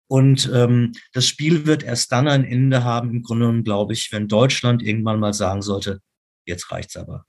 Und 0.08 0.51
ähm, 0.54 0.92
das 1.13 1.28
Spiel 1.28 1.66
wird 1.66 1.84
erst 1.84 2.12
dann 2.12 2.28
ein 2.28 2.44
Ende 2.44 2.84
haben, 2.84 3.12
im 3.12 3.24
Grunde 3.24 3.46
genommen, 3.46 3.63
glaube 3.63 3.94
ich, 3.94 4.12
wenn 4.12 4.28
Deutschland 4.28 4.82
irgendwann 4.84 5.20
mal 5.20 5.34
sagen 5.34 5.62
sollte, 5.62 6.01
jetzt 6.46 6.72
reicht's 6.72 6.98
aber. 6.98 7.25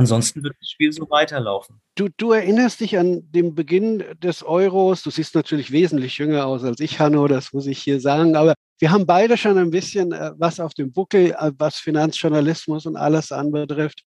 Ansonsten 0.00 0.42
wird 0.42 0.54
das 0.58 0.70
Spiel 0.70 0.92
so 0.92 1.08
weiterlaufen. 1.10 1.80
Du, 1.94 2.08
du, 2.16 2.32
erinnerst 2.32 2.80
dich 2.80 2.96
an 2.96 3.30
den 3.30 3.54
Beginn 3.54 4.02
des 4.22 4.42
Euros. 4.42 5.02
Du 5.02 5.10
siehst 5.10 5.34
natürlich 5.34 5.72
wesentlich 5.72 6.16
jünger 6.16 6.46
aus 6.46 6.64
als 6.64 6.80
ich, 6.80 6.98
Hanno, 6.98 7.28
das 7.28 7.52
muss 7.52 7.66
ich 7.66 7.78
hier 7.78 8.00
sagen. 8.00 8.34
Aber 8.34 8.54
wir 8.78 8.90
haben 8.90 9.04
beide 9.04 9.36
schon 9.36 9.58
ein 9.58 9.70
bisschen 9.70 10.12
äh, 10.12 10.32
was 10.38 10.58
auf 10.58 10.72
dem 10.72 10.90
Buckel, 10.92 11.32
äh, 11.32 11.52
was 11.58 11.76
Finanzjournalismus 11.76 12.86
und 12.86 12.96
alles 12.96 13.30
anbetrifft. 13.30 14.02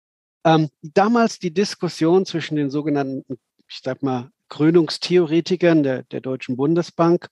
Ähm, 0.45 0.69
damals 0.81 1.39
die 1.39 1.53
Diskussion 1.53 2.25
zwischen 2.25 2.55
den 2.55 2.69
sogenannten, 2.69 3.37
ich 3.67 3.81
sag 3.83 4.03
mal, 4.03 4.31
Krönungstheoretikern 4.49 5.83
der, 5.83 6.03
der 6.03 6.21
Deutschen 6.21 6.57
Bundesbank 6.57 7.27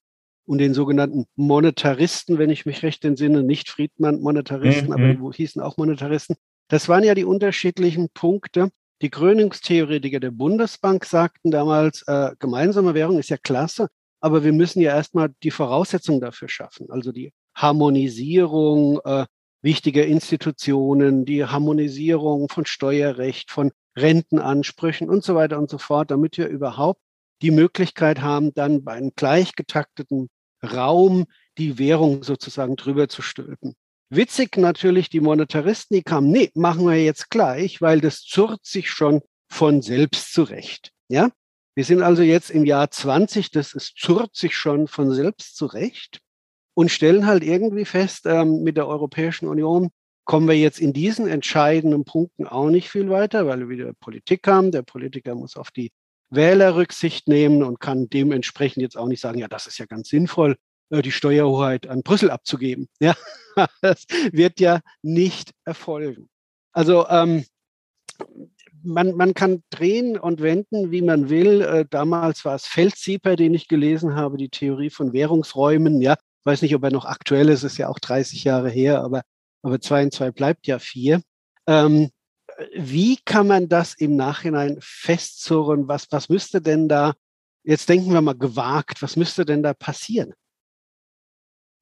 und 0.46 0.60
den 0.60 0.74
sogenannten 0.74 1.26
Monetaristen, 1.36 2.38
wenn 2.38 2.50
ich 2.50 2.66
mich 2.66 2.84
recht 2.84 3.04
entsinne, 3.04 3.44
nicht 3.44 3.70
Friedmann-Monetaristen, 3.70 4.88
mhm. 4.88 4.94
aber 4.94 5.14
die 5.14 5.38
hießen 5.38 5.62
auch 5.62 5.78
Monetaristen. 5.78 6.36
Das 6.70 6.88
waren 6.90 7.04
ja 7.04 7.16
die 7.16 7.26
unterschiedlichen 7.26 8.10
Punkte. 8.14 8.70
Die 9.02 9.10
Krönungstheoretiker 9.10 10.20
der 10.20 10.32
Bundesbank 10.32 11.06
sagten 11.06 11.52
damals, 11.52 12.04
äh, 12.08 12.32
gemeinsame 12.40 12.94
Währung 12.94 13.20
ist 13.20 13.30
ja 13.30 13.38
klasse, 13.38 13.90
aber 14.20 14.44
wir 14.44 14.54
müssen 14.54 14.82
ja 14.82 14.96
erstmal 14.96 15.34
die 15.44 15.52
Voraussetzungen 15.52 16.22
dafür 16.22 16.50
schaffen, 16.50 16.90
also 16.90 17.12
die 17.12 17.32
Harmonisierung 17.56 19.00
äh, 19.04 19.26
wichtiger 19.62 20.06
Institutionen, 20.06 21.26
die 21.26 21.46
Harmonisierung 21.46 22.50
von 22.50 22.66
Steuerrecht, 22.66 23.52
von 23.52 23.72
Rentenansprüchen 23.98 25.10
und 25.10 25.24
so 25.24 25.36
weiter 25.36 25.58
und 25.58 25.70
so 25.70 25.78
fort, 25.78 26.12
damit 26.12 26.38
wir 26.38 26.48
überhaupt 26.48 27.02
die 27.42 27.52
Möglichkeit 27.52 28.22
haben, 28.22 28.54
dann 28.54 28.84
bei 28.84 28.94
einem 28.94 29.12
gleichgetakteten 29.16 30.30
Raum 30.64 31.26
die 31.58 31.78
Währung 31.78 32.24
sozusagen 32.24 32.76
drüber 32.76 33.10
zu 33.10 33.22
stülpen. 33.22 33.76
Witzig 34.10 34.58
natürlich, 34.58 35.10
die 35.10 35.20
Monetaristen, 35.20 35.96
die 35.96 36.04
kamen, 36.04 36.32
nee, 36.32 36.52
machen 36.56 36.88
wir 36.88 37.04
jetzt 37.04 37.30
gleich, 37.30 37.82
weil 37.82 38.00
das 38.00 38.22
zurrt 38.22 38.66
sich 38.66 38.90
schon 38.90 39.22
von 39.50 39.82
selbst 39.82 40.34
zurecht. 40.34 40.92
Ja, 41.10 41.30
wir 41.76 41.84
sind 41.84 42.02
also 42.02 42.24
jetzt 42.24 42.50
im 42.50 42.66
Jahr 42.66 42.90
20, 42.90 43.52
das 43.52 43.74
ist, 43.74 43.98
zurrt 43.98 44.36
sich 44.36 44.56
schon 44.56 44.88
von 44.88 45.12
selbst 45.12 45.58
zurecht 45.58 46.22
und 46.78 46.92
stellen 46.92 47.26
halt 47.26 47.44
irgendwie 47.44 47.86
fest, 47.86 48.28
ähm, 48.28 48.62
mit 48.62 48.78
der 48.78 48.88
Europäischen 48.88 49.48
Union 49.48 49.90
kommen 50.26 50.48
wir 50.48 50.56
jetzt 50.56 50.80
in 50.80 50.94
diesen 50.94 51.28
entscheidenden 51.28 52.06
Punkten 52.06 52.46
auch 52.46 52.70
nicht 52.70 52.92
viel 52.92 53.10
weiter, 53.10 53.48
weil 53.48 53.62
wir 53.62 53.70
wieder 53.70 53.94
Politik 54.00 54.48
haben. 54.48 54.72
Der 54.72 54.84
Politiker 54.84 55.34
muss 55.34 55.58
auf 55.58 55.72
die 55.72 55.90
Wähler 56.30 56.76
Rücksicht 56.76 57.28
nehmen 57.28 57.64
und 57.64 57.80
kann 57.80 58.10
dementsprechend 58.10 58.84
jetzt 58.84 58.96
auch 58.96 59.08
nicht 59.08 59.22
sagen, 59.22 59.40
ja, 59.40 59.48
das 59.48 59.66
ist 59.66 59.80
ja 59.80 59.88
ganz 59.88 60.10
sinnvoll, 60.10 60.56
äh, 60.92 61.02
die 61.02 61.12
Steuerhoheit 61.12 61.88
an 61.88 62.04
Brüssel 62.04 62.30
abzugeben. 62.30 62.88
Ja, 63.00 63.16
das 63.82 64.06
wird 64.32 64.60
ja 64.60 64.82
nicht 65.02 65.54
erfolgen. 65.66 66.30
Also 66.74 67.08
ähm, 67.08 67.44
man, 68.84 69.16
man 69.16 69.34
kann 69.34 69.64
drehen 69.72 70.16
und 70.16 70.44
wenden, 70.44 70.92
wie 70.92 71.02
man 71.02 71.30
will. 71.32 71.62
Äh, 71.62 71.86
damals 71.90 72.46
war 72.46 72.54
es 72.54 72.68
Feldzieper, 72.68 73.36
den 73.36 73.56
ich 73.56 73.68
gelesen 73.68 74.14
habe, 74.14 74.38
die 74.38 74.50
Theorie 74.50 74.92
von 74.92 75.12
Währungsräumen. 75.12 76.02
Ja, 76.02 76.18
weiß 76.48 76.62
nicht, 76.64 76.74
ob 76.74 76.84
er 76.84 76.92
noch 76.92 77.06
aktuell 77.06 77.50
ist, 77.50 77.64
ist 77.64 77.78
ja 77.78 77.90
auch 77.90 78.00
30 78.00 78.44
Jahre 78.44 78.70
her, 78.70 79.04
aber, 79.04 79.22
aber 79.62 79.80
zwei 79.80 80.04
und 80.04 80.14
zwei 80.14 80.32
bleibt 80.32 80.66
ja 80.66 80.80
vier. 80.80 81.22
Ähm, 81.68 82.10
wie 82.76 83.18
kann 83.24 83.48
man 83.48 83.70
das 83.70 83.94
im 83.94 84.16
Nachhinein 84.16 84.78
festzurren? 84.82 85.88
Was, 85.88 86.08
was 86.10 86.30
müsste 86.30 86.62
denn 86.62 86.88
da, 86.88 87.14
jetzt 87.64 87.90
denken 87.90 88.14
wir 88.14 88.22
mal 88.22 88.38
gewagt, 88.38 89.02
was 89.02 89.16
müsste 89.16 89.46
denn 89.46 89.62
da 89.62 89.74
passieren? 89.74 90.34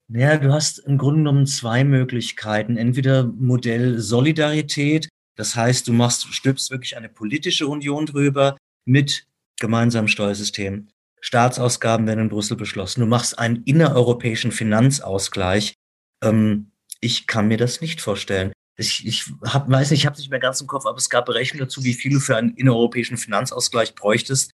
Ja, 0.08 0.36
du 0.36 0.52
hast 0.52 0.78
im 0.78 0.98
Grunde 0.98 1.20
genommen 1.20 1.46
zwei 1.46 1.82
Möglichkeiten. 1.82 2.76
Entweder 2.76 3.24
Modell 3.24 3.98
Solidarität, 3.98 5.08
das 5.36 5.56
heißt, 5.56 5.88
du 5.88 5.92
machst, 5.92 6.32
stülpst 6.32 6.70
wirklich 6.70 6.96
eine 6.96 7.08
politische 7.08 7.66
Union 7.66 8.06
drüber 8.06 8.56
mit 8.84 9.26
gemeinsamem 9.58 10.08
Steuersystem. 10.08 10.88
Staatsausgaben 11.26 12.06
werden 12.06 12.20
in 12.20 12.28
Brüssel 12.28 12.56
beschlossen. 12.56 13.00
Du 13.00 13.06
machst 13.06 13.36
einen 13.36 13.64
innereuropäischen 13.64 14.52
Finanzausgleich. 14.52 15.74
Ähm, 16.22 16.70
ich 17.00 17.26
kann 17.26 17.48
mir 17.48 17.56
das 17.56 17.80
nicht 17.80 18.00
vorstellen. 18.00 18.52
Ich, 18.76 19.04
ich 19.04 19.24
hab, 19.42 19.68
weiß 19.68 19.90
nicht, 19.90 20.00
ich 20.00 20.06
habe 20.06 20.14
es 20.14 20.20
nicht 20.20 20.30
mehr 20.30 20.38
ganz 20.38 20.60
im 20.60 20.68
Kopf, 20.68 20.86
aber 20.86 20.98
es 20.98 21.10
gab 21.10 21.26
Berechnungen 21.26 21.66
dazu, 21.66 21.82
wie 21.82 21.94
viel 21.94 22.12
du 22.12 22.20
für 22.20 22.36
einen 22.36 22.54
innereuropäischen 22.54 23.16
Finanzausgleich 23.16 23.96
bräuchtest. 23.96 24.52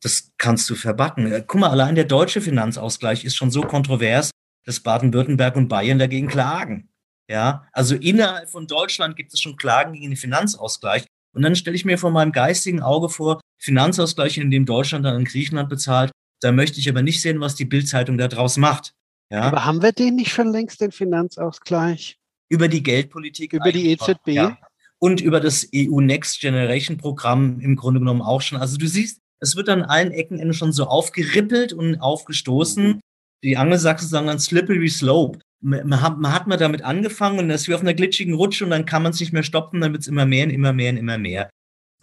Das 0.00 0.32
kannst 0.38 0.68
du 0.70 0.74
verbacken. 0.74 1.30
Äh, 1.30 1.44
guck 1.46 1.60
mal, 1.60 1.70
allein 1.70 1.94
der 1.94 2.04
deutsche 2.04 2.40
Finanzausgleich 2.40 3.24
ist 3.24 3.36
schon 3.36 3.52
so 3.52 3.60
kontrovers, 3.60 4.32
dass 4.64 4.80
Baden-Württemberg 4.80 5.54
und 5.54 5.68
Bayern 5.68 6.00
dagegen 6.00 6.26
klagen. 6.26 6.88
Ja, 7.30 7.68
also 7.72 7.94
innerhalb 7.94 8.50
von 8.50 8.66
Deutschland 8.66 9.14
gibt 9.14 9.32
es 9.32 9.40
schon 9.40 9.56
Klagen 9.56 9.92
gegen 9.92 10.10
den 10.10 10.16
Finanzausgleich. 10.16 11.04
Und 11.32 11.42
dann 11.42 11.54
stelle 11.54 11.76
ich 11.76 11.84
mir 11.84 11.96
vor 11.98 12.10
meinem 12.10 12.32
geistigen 12.32 12.82
Auge 12.82 13.08
vor, 13.08 13.40
Finanzausgleich, 13.58 14.38
in 14.38 14.50
dem 14.50 14.66
Deutschland 14.66 15.04
dann 15.04 15.16
an 15.16 15.24
Griechenland 15.24 15.68
bezahlt. 15.68 16.10
Da 16.40 16.52
möchte 16.52 16.78
ich 16.78 16.88
aber 16.88 17.02
nicht 17.02 17.20
sehen, 17.20 17.40
was 17.40 17.54
die 17.54 17.64
Bildzeitung 17.64 18.18
da 18.18 18.28
draus 18.28 18.56
macht. 18.56 18.94
Ja? 19.30 19.42
Aber 19.42 19.64
haben 19.64 19.82
wir 19.82 19.92
den 19.92 20.16
nicht 20.16 20.32
schon 20.32 20.52
längst, 20.52 20.80
den 20.80 20.92
Finanzausgleich? 20.92 22.18
Über 22.48 22.68
die 22.68 22.82
Geldpolitik. 22.82 23.52
Über 23.52 23.72
die 23.72 23.90
EZB. 23.90 24.28
Ja. 24.28 24.58
Und 25.00 25.20
über 25.20 25.40
das 25.40 25.68
EU 25.74 26.00
Next 26.00 26.40
Generation 26.40 26.96
Programm 26.96 27.60
im 27.60 27.76
Grunde 27.76 28.00
genommen 28.00 28.22
auch 28.22 28.40
schon. 28.40 28.58
Also 28.58 28.78
du 28.78 28.86
siehst, 28.86 29.20
es 29.40 29.54
wird 29.54 29.68
an 29.68 29.82
allen 29.82 30.12
Ecken 30.12 30.52
schon 30.52 30.72
so 30.72 30.86
aufgerippelt 30.86 31.72
und 31.72 32.00
aufgestoßen. 32.00 33.00
Die 33.44 33.56
Angelsachsen 33.56 34.08
sagen 34.08 34.26
dann 34.26 34.40
slippery 34.40 34.88
slope 34.88 35.38
man 35.60 36.02
hat, 36.02 36.18
man 36.18 36.32
hat 36.32 36.46
mal 36.46 36.56
damit 36.56 36.82
angefangen 36.82 37.38
und 37.38 37.48
das 37.48 37.62
ist 37.62 37.68
wie 37.68 37.74
auf 37.74 37.80
einer 37.80 37.94
glitschigen 37.94 38.34
Rutsche 38.34 38.64
und 38.64 38.70
dann 38.70 38.84
kann 38.84 39.02
man 39.02 39.12
es 39.12 39.20
nicht 39.20 39.32
mehr 39.32 39.42
stoppen, 39.42 39.80
dann 39.80 39.92
wird 39.92 40.02
es 40.02 40.08
immer 40.08 40.26
mehr 40.26 40.44
und 40.44 40.50
immer 40.50 40.72
mehr 40.72 40.92
und 40.92 40.98
immer 40.98 41.18
mehr. 41.18 41.50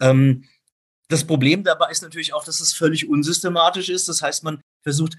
Ähm, 0.00 0.44
das 1.08 1.24
Problem 1.24 1.64
dabei 1.64 1.90
ist 1.90 2.02
natürlich 2.02 2.34
auch, 2.34 2.44
dass 2.44 2.60
es 2.60 2.72
völlig 2.72 3.08
unsystematisch 3.08 3.88
ist. 3.88 4.08
Das 4.08 4.22
heißt, 4.22 4.44
man 4.44 4.60
versucht 4.82 5.16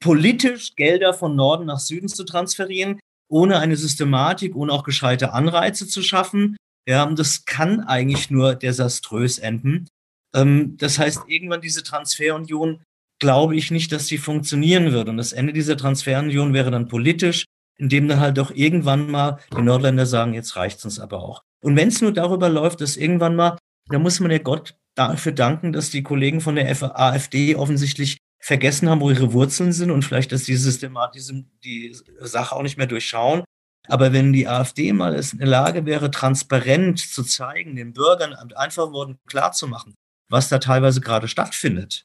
politisch 0.00 0.74
Gelder 0.74 1.14
von 1.14 1.36
Norden 1.36 1.66
nach 1.66 1.78
Süden 1.78 2.08
zu 2.08 2.24
transferieren, 2.24 2.98
ohne 3.28 3.58
eine 3.58 3.76
Systematik, 3.76 4.56
ohne 4.56 4.72
auch 4.72 4.84
gescheite 4.84 5.32
Anreize 5.32 5.86
zu 5.86 6.02
schaffen. 6.02 6.56
Ja, 6.88 7.06
das 7.06 7.44
kann 7.44 7.80
eigentlich 7.80 8.30
nur 8.30 8.56
desaströs 8.56 9.38
enden. 9.38 9.86
Ähm, 10.34 10.76
das 10.76 10.98
heißt, 10.98 11.22
irgendwann 11.28 11.60
diese 11.60 11.84
Transferunion 11.84 12.82
glaube 13.20 13.54
ich 13.54 13.70
nicht, 13.70 13.92
dass 13.92 14.08
sie 14.08 14.18
funktionieren 14.18 14.90
würde. 14.90 15.12
Und 15.12 15.16
das 15.16 15.32
Ende 15.32 15.52
dieser 15.52 15.76
Transferunion 15.76 16.52
wäre 16.52 16.72
dann 16.72 16.88
politisch, 16.88 17.44
indem 17.78 18.08
dann 18.08 18.18
halt 18.18 18.36
doch 18.38 18.50
irgendwann 18.50 19.10
mal 19.10 19.38
die 19.56 19.62
Nordländer 19.62 20.06
sagen, 20.06 20.34
jetzt 20.34 20.56
reicht's 20.56 20.84
uns 20.84 20.98
aber 20.98 21.22
auch. 21.22 21.42
Und 21.62 21.76
wenn 21.76 21.88
es 21.88 22.00
nur 22.00 22.12
darüber 22.12 22.48
läuft, 22.48 22.80
dass 22.80 22.96
irgendwann 22.96 23.36
mal, 23.36 23.56
da 23.88 24.00
muss 24.00 24.18
man 24.18 24.32
ja 24.32 24.38
Gott 24.38 24.74
dafür 24.94 25.32
danken, 25.32 25.72
dass 25.72 25.90
die 25.90 26.02
Kollegen 26.02 26.40
von 26.40 26.56
der 26.56 26.68
AfD 26.98 27.54
offensichtlich 27.56 28.18
vergessen 28.40 28.88
haben, 28.88 29.00
wo 29.00 29.10
ihre 29.10 29.32
Wurzeln 29.32 29.72
sind 29.72 29.90
und 29.90 30.04
vielleicht, 30.04 30.32
dass 30.32 30.44
die 30.44 30.56
Systematik 30.56 31.22
die 31.64 31.96
Sache 32.20 32.54
auch 32.54 32.62
nicht 32.62 32.76
mehr 32.76 32.88
durchschauen. 32.88 33.44
Aber 33.88 34.12
wenn 34.12 34.32
die 34.32 34.46
AfD 34.46 34.92
mal 34.92 35.14
in 35.14 35.38
der 35.38 35.46
Lage 35.46 35.86
wäre, 35.86 36.10
transparent 36.10 36.98
zu 36.98 37.24
zeigen, 37.24 37.76
den 37.76 37.92
Bürgern 37.92 38.32
einfach 38.32 38.92
Worten 38.92 39.18
klarzumachen, 39.26 39.94
was 40.28 40.48
da 40.48 40.58
teilweise 40.58 41.00
gerade 41.00 41.28
stattfindet, 41.28 42.04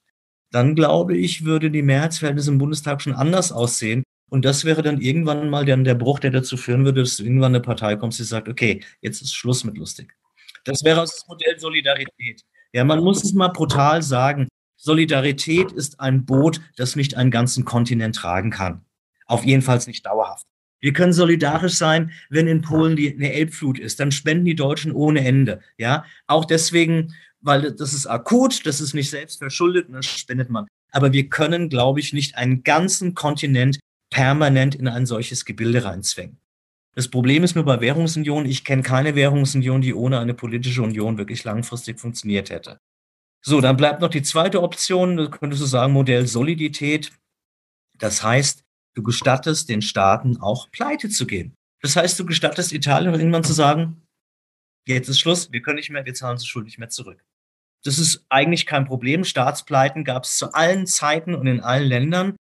dann 0.52 0.76
glaube 0.76 1.18
ich, 1.18 1.44
würde 1.44 1.70
die 1.70 1.82
Mehrheitsverhältnisse 1.82 2.52
im 2.52 2.58
Bundestag 2.58 3.02
schon 3.02 3.14
anders 3.14 3.52
aussehen. 3.52 4.04
Und 4.30 4.44
das 4.44 4.66
wäre 4.66 4.82
dann 4.82 5.02
irgendwann 5.02 5.50
mal 5.50 5.66
dann 5.66 5.84
der 5.84 5.96
Bruch, 5.96 6.20
der 6.20 6.32
dazu 6.32 6.58
führen 6.58 6.84
würde, 6.84 7.02
dass 7.02 7.20
irgendwann 7.20 7.56
eine 7.56 7.62
Partei 7.62 7.96
kommt, 7.96 8.18
die 8.18 8.24
sagt, 8.24 8.50
okay, 8.50 8.84
jetzt 9.02 9.22
ist 9.22 9.34
Schluss 9.34 9.64
mit 9.64 9.78
lustig. 9.78 10.14
Das 10.66 10.84
wäre 10.84 11.02
das 11.02 11.26
Modell 11.28 11.58
Solidarität. 11.60 12.44
Ja, 12.74 12.84
man 12.84 13.04
muss 13.04 13.24
es 13.24 13.34
mal 13.34 13.50
brutal 13.50 14.02
sagen. 14.02 14.48
Solidarität 14.78 15.72
ist 15.72 16.00
ein 16.00 16.26
Boot, 16.26 16.62
das 16.76 16.96
nicht 16.96 17.16
einen 17.16 17.32
ganzen 17.32 17.66
Kontinent 17.66 18.16
tragen 18.16 18.52
kann. 18.52 18.86
Auf 19.26 19.44
jeden 19.44 19.62
Fall 19.62 19.80
nicht 19.88 20.06
dauerhaft. 20.06 20.46
Wir 20.80 20.94
können 20.94 21.14
solidarisch 21.14 21.74
sein, 21.74 22.12
wenn 22.30 22.48
in 22.48 22.62
Polen 22.62 22.96
die, 22.96 23.14
eine 23.14 23.34
Elbflut 23.34 23.80
ist. 23.80 24.00
Dann 24.00 24.12
spenden 24.12 24.46
die 24.46 24.56
Deutschen 24.56 24.92
ohne 24.92 25.26
Ende. 25.26 25.62
Ja, 25.78 26.06
auch 26.28 26.46
deswegen, 26.46 27.14
weil 27.42 27.72
das 27.74 27.94
ist 27.94 28.06
akut, 28.06 28.66
das 28.66 28.80
ist 28.80 28.94
nicht 28.94 29.10
selbst 29.10 29.40
verschuldet 29.40 29.88
und 29.88 29.96
das 29.96 30.06
spendet 30.06 30.50
man. 30.50 30.68
Aber 30.92 31.12
wir 31.14 31.30
können, 31.30 31.70
glaube 31.70 32.00
ich, 32.00 32.14
nicht 32.14 32.36
einen 32.36 32.64
ganzen 32.64 33.16
Kontinent 33.16 33.80
permanent 34.12 34.76
in 34.76 34.88
ein 34.88 35.06
solches 35.06 35.46
Gebilde 35.46 35.84
reinzwängen. 35.84 36.40
Das 36.98 37.10
Problem 37.10 37.44
ist 37.44 37.54
nur 37.54 37.64
bei 37.64 37.80
Währungsunion, 37.80 38.48
ich 38.48 38.64
kenne 38.64 38.82
keine 38.82 39.14
Währungsunion, 39.14 39.82
die 39.82 39.94
ohne 39.94 40.18
eine 40.18 40.34
politische 40.34 40.82
Union 40.82 41.20
wirklich 41.20 41.44
langfristig 41.44 42.00
funktioniert 42.00 42.50
hätte. 42.50 42.80
So, 43.46 43.62
dann 43.62 43.78
bleibt 43.78 44.02
noch 44.02 44.10
die 44.10 44.24
zweite 44.24 44.64
Option, 44.64 45.16
da 45.16 45.28
könntest 45.28 45.62
du 45.62 45.68
sagen, 45.68 45.94
Modell 45.94 46.26
Solidität. 46.26 47.12
Das 48.00 48.24
heißt, 48.24 48.64
du 48.96 49.04
gestattest 49.04 49.70
den 49.70 49.84
Staaten 49.84 50.38
auch 50.38 50.72
pleite 50.72 51.08
zu 51.08 51.28
gehen. 51.28 51.54
Das 51.84 51.96
heißt, 51.96 52.20
du 52.20 52.26
gestattest 52.26 52.74
Italien 52.74 53.14
irgendwann 53.14 53.44
zu 53.44 53.54
sagen, 53.54 54.02
jetzt 54.88 55.08
ist 55.08 55.20
Schluss, 55.20 55.52
wir 55.52 55.62
können 55.62 55.78
nicht 55.78 55.92
mehr, 55.92 56.04
wir 56.04 56.16
zahlen 56.16 56.32
unsere 56.32 56.50
Schuld 56.50 56.66
nicht 56.66 56.80
mehr 56.80 56.90
zurück. 56.90 57.24
Das 57.84 58.00
ist 58.00 58.26
eigentlich 58.30 58.66
kein 58.66 58.86
Problem. 58.86 59.24
Staatspleiten 59.24 60.04
gab 60.04 60.24
es 60.24 60.40
zu 60.40 60.52
allen 60.56 60.88
Zeiten 60.88 61.36
und 61.36 61.46
in 61.46 61.60
allen 61.60 61.88
Ländern. 61.88 62.36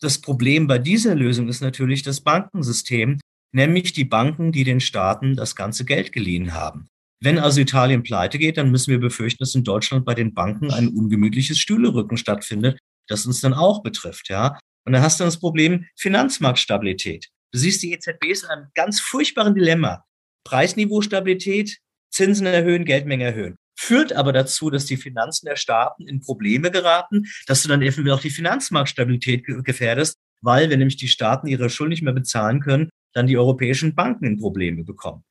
Das 0.00 0.18
Problem 0.18 0.66
bei 0.66 0.78
dieser 0.78 1.14
Lösung 1.14 1.48
ist 1.48 1.60
natürlich 1.60 2.02
das 2.02 2.22
Bankensystem, 2.22 3.20
nämlich 3.52 3.92
die 3.92 4.04
Banken, 4.04 4.52
die 4.52 4.64
den 4.64 4.80
Staaten 4.80 5.36
das 5.36 5.56
ganze 5.56 5.84
Geld 5.84 6.12
geliehen 6.12 6.54
haben. 6.54 6.88
Wenn 7.20 7.38
also 7.38 7.60
Italien 7.60 8.02
pleite 8.02 8.38
geht, 8.38 8.56
dann 8.56 8.70
müssen 8.70 8.90
wir 8.90 9.00
befürchten, 9.00 9.42
dass 9.42 9.54
in 9.54 9.64
Deutschland 9.64 10.04
bei 10.04 10.14
den 10.14 10.34
Banken 10.34 10.70
ein 10.70 10.88
ungemütliches 10.88 11.58
Stühlerücken 11.58 12.16
stattfindet, 12.16 12.78
das 13.08 13.26
uns 13.26 13.40
dann 13.40 13.54
auch 13.54 13.82
betrifft, 13.82 14.28
ja. 14.28 14.58
Und 14.84 14.92
dann 14.92 15.02
hast 15.02 15.18
du 15.18 15.24
das 15.24 15.40
Problem 15.40 15.86
Finanzmarktstabilität. 15.96 17.28
Du 17.52 17.58
siehst, 17.58 17.82
die 17.82 17.92
EZB 17.92 18.26
ist 18.26 18.44
in 18.44 18.50
einem 18.50 18.66
ganz 18.74 19.00
furchtbaren 19.00 19.54
Dilemma. 19.54 20.04
Preisniveaustabilität, 20.44 21.78
Zinsen 22.10 22.46
erhöhen, 22.46 22.84
Geldmenge 22.84 23.24
erhöhen. 23.24 23.56
Führt 23.78 24.12
aber 24.12 24.32
dazu, 24.32 24.70
dass 24.70 24.86
die 24.86 24.96
Finanzen 24.96 25.46
der 25.46 25.56
Staaten 25.56 26.06
in 26.06 26.20
Probleme 26.20 26.70
geraten, 26.70 27.26
dass 27.46 27.62
du 27.62 27.68
dann 27.68 27.82
eventuell 27.82 28.16
auch 28.16 28.20
die 28.20 28.30
Finanzmarktstabilität 28.30 29.44
gefährdest, 29.64 30.16
weil, 30.40 30.70
wenn 30.70 30.78
nämlich 30.78 30.96
die 30.96 31.08
Staaten 31.08 31.46
ihre 31.46 31.70
Schuld 31.70 31.90
nicht 31.90 32.02
mehr 32.02 32.12
bezahlen 32.12 32.60
können, 32.60 32.90
dann 33.12 33.26
die 33.26 33.38
europäischen 33.38 33.94
Banken 33.94 34.24
in 34.24 34.38
Probleme 34.38 34.84
bekommen. 34.84 35.24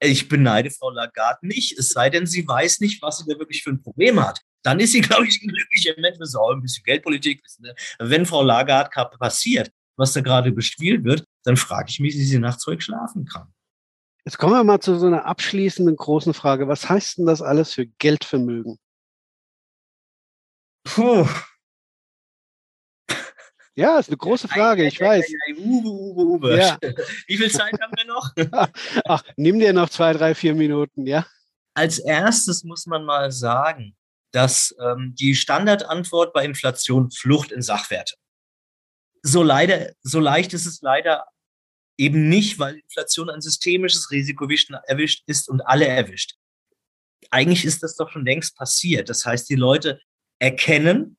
Ich 0.00 0.28
beneide 0.28 0.70
Frau 0.70 0.90
Lagarde 0.90 1.46
nicht, 1.46 1.78
es 1.78 1.90
sei 1.90 2.10
denn, 2.10 2.26
sie 2.26 2.46
weiß 2.46 2.80
nicht, 2.80 3.00
was 3.02 3.18
sie 3.18 3.32
da 3.32 3.38
wirklich 3.38 3.62
für 3.62 3.70
ein 3.70 3.82
Problem 3.82 4.20
hat. 4.20 4.40
Dann 4.62 4.80
ist 4.80 4.92
sie, 4.92 5.00
glaube 5.02 5.26
ich, 5.26 5.40
ein 5.42 5.48
glücklicher 5.48 5.94
Mensch. 5.98 6.18
Das 6.18 6.30
ist 6.30 6.34
auch 6.34 6.52
ein 6.52 6.62
bisschen 6.62 6.84
Geldpolitik. 6.84 7.42
Ne? 7.60 7.74
Wenn 7.98 8.26
Frau 8.26 8.42
Lagarde 8.42 8.90
passiert, 9.18 9.70
was 9.96 10.12
da 10.12 10.20
gerade 10.20 10.52
bespielt 10.52 11.04
wird, 11.04 11.24
dann 11.44 11.56
frage 11.56 11.90
ich 11.90 12.00
mich, 12.00 12.14
wie 12.14 12.24
sie 12.24 12.38
nachts 12.38 12.66
ruhig 12.66 12.82
schlafen 12.82 13.26
kann. 13.26 13.52
Jetzt 14.24 14.38
kommen 14.38 14.54
wir 14.54 14.64
mal 14.64 14.80
zu 14.80 14.98
so 14.98 15.06
einer 15.06 15.24
abschließenden 15.24 15.96
großen 15.96 16.32
Frage. 16.32 16.68
Was 16.68 16.88
heißt 16.88 17.18
denn 17.18 17.26
das 17.26 17.42
alles 17.42 17.74
für 17.74 17.86
Geldvermögen? 17.86 18.78
Puh, 20.84 21.28
ja, 23.74 23.98
ist 23.98 24.08
eine 24.08 24.16
große 24.18 24.48
Frage, 24.48 24.86
ich 24.86 25.00
weiß. 25.00 25.24
Uwe, 25.58 25.88
Uwe, 25.88 26.22
Uwe. 26.22 26.58
Ja. 26.58 26.78
Wie 27.26 27.36
viel 27.36 27.50
Zeit 27.50 27.74
haben 27.80 27.92
wir 27.96 28.04
noch? 28.04 28.32
Ach, 29.06 29.22
nimm 29.36 29.58
dir 29.58 29.72
noch 29.72 29.88
zwei, 29.88 30.12
drei, 30.12 30.34
vier 30.34 30.54
Minuten, 30.54 31.06
ja? 31.06 31.26
Als 31.74 31.98
erstes 31.98 32.64
muss 32.64 32.86
man 32.86 33.04
mal 33.04 33.32
sagen, 33.32 33.96
dass 34.32 34.74
ähm, 34.80 35.14
die 35.18 35.34
Standardantwort 35.34 36.32
bei 36.32 36.44
Inflation 36.44 37.10
Flucht 37.10 37.50
in 37.50 37.62
Sachwerte. 37.62 38.14
So 39.22 39.42
leider, 39.42 39.92
so 40.02 40.20
leicht 40.20 40.52
ist 40.52 40.66
es 40.66 40.82
leider 40.82 41.26
eben 41.96 42.28
nicht, 42.28 42.58
weil 42.58 42.76
Inflation 42.76 43.30
ein 43.30 43.40
systemisches 43.40 44.10
Risiko 44.10 44.48
erwischt 44.86 45.22
ist 45.26 45.48
und 45.48 45.60
alle 45.62 45.86
erwischt. 45.86 46.34
Eigentlich 47.30 47.64
ist 47.64 47.82
das 47.82 47.96
doch 47.96 48.10
schon 48.10 48.24
längst 48.24 48.56
passiert. 48.56 49.08
Das 49.08 49.24
heißt, 49.24 49.48
die 49.48 49.54
Leute 49.54 50.00
erkennen, 50.38 51.16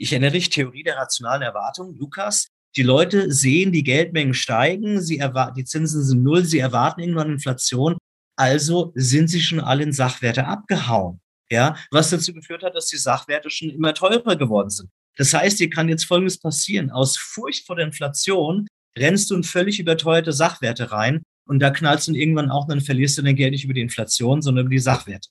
ich 0.00 0.12
erinnere 0.12 0.32
dich, 0.32 0.48
Theorie 0.48 0.82
der 0.82 0.96
rationalen 0.96 1.42
Erwartung, 1.42 1.96
Lukas. 1.98 2.48
Die 2.74 2.82
Leute 2.82 3.30
sehen 3.30 3.70
die 3.70 3.82
Geldmengen 3.82 4.32
steigen, 4.32 5.02
sie 5.02 5.22
die 5.56 5.64
Zinsen 5.64 6.02
sind 6.02 6.22
null, 6.22 6.44
sie 6.44 6.58
erwarten 6.58 7.00
irgendwann 7.00 7.32
Inflation, 7.32 7.98
also 8.36 8.92
sind 8.94 9.28
sie 9.28 9.42
schon 9.42 9.60
alle 9.60 9.82
in 9.82 9.92
Sachwerte 9.92 10.46
abgehauen. 10.46 11.20
Ja, 11.50 11.76
was 11.90 12.10
dazu 12.10 12.32
geführt 12.32 12.62
hat, 12.62 12.76
dass 12.76 12.86
die 12.86 12.96
Sachwerte 12.96 13.50
schon 13.50 13.70
immer 13.70 13.92
teurer 13.92 14.36
geworden 14.36 14.70
sind. 14.70 14.88
Das 15.16 15.34
heißt, 15.34 15.58
hier 15.58 15.68
kann 15.68 15.88
jetzt 15.88 16.04
Folgendes 16.04 16.38
passieren. 16.38 16.90
Aus 16.90 17.18
Furcht 17.18 17.66
vor 17.66 17.76
der 17.76 17.84
Inflation 17.84 18.68
rennst 18.96 19.30
du 19.30 19.34
in 19.34 19.42
völlig 19.42 19.80
überteuerte 19.80 20.32
Sachwerte 20.32 20.92
rein 20.92 21.22
und 21.46 21.58
da 21.58 21.70
knallst 21.70 22.08
du 22.08 22.14
irgendwann 22.14 22.50
auch, 22.50 22.66
dann 22.68 22.80
verlierst 22.80 23.18
du 23.18 23.22
dein 23.22 23.36
Geld 23.36 23.50
nicht 23.50 23.64
über 23.64 23.74
die 23.74 23.80
Inflation, 23.82 24.40
sondern 24.40 24.66
über 24.66 24.74
die 24.74 24.78
Sachwerte. 24.78 25.28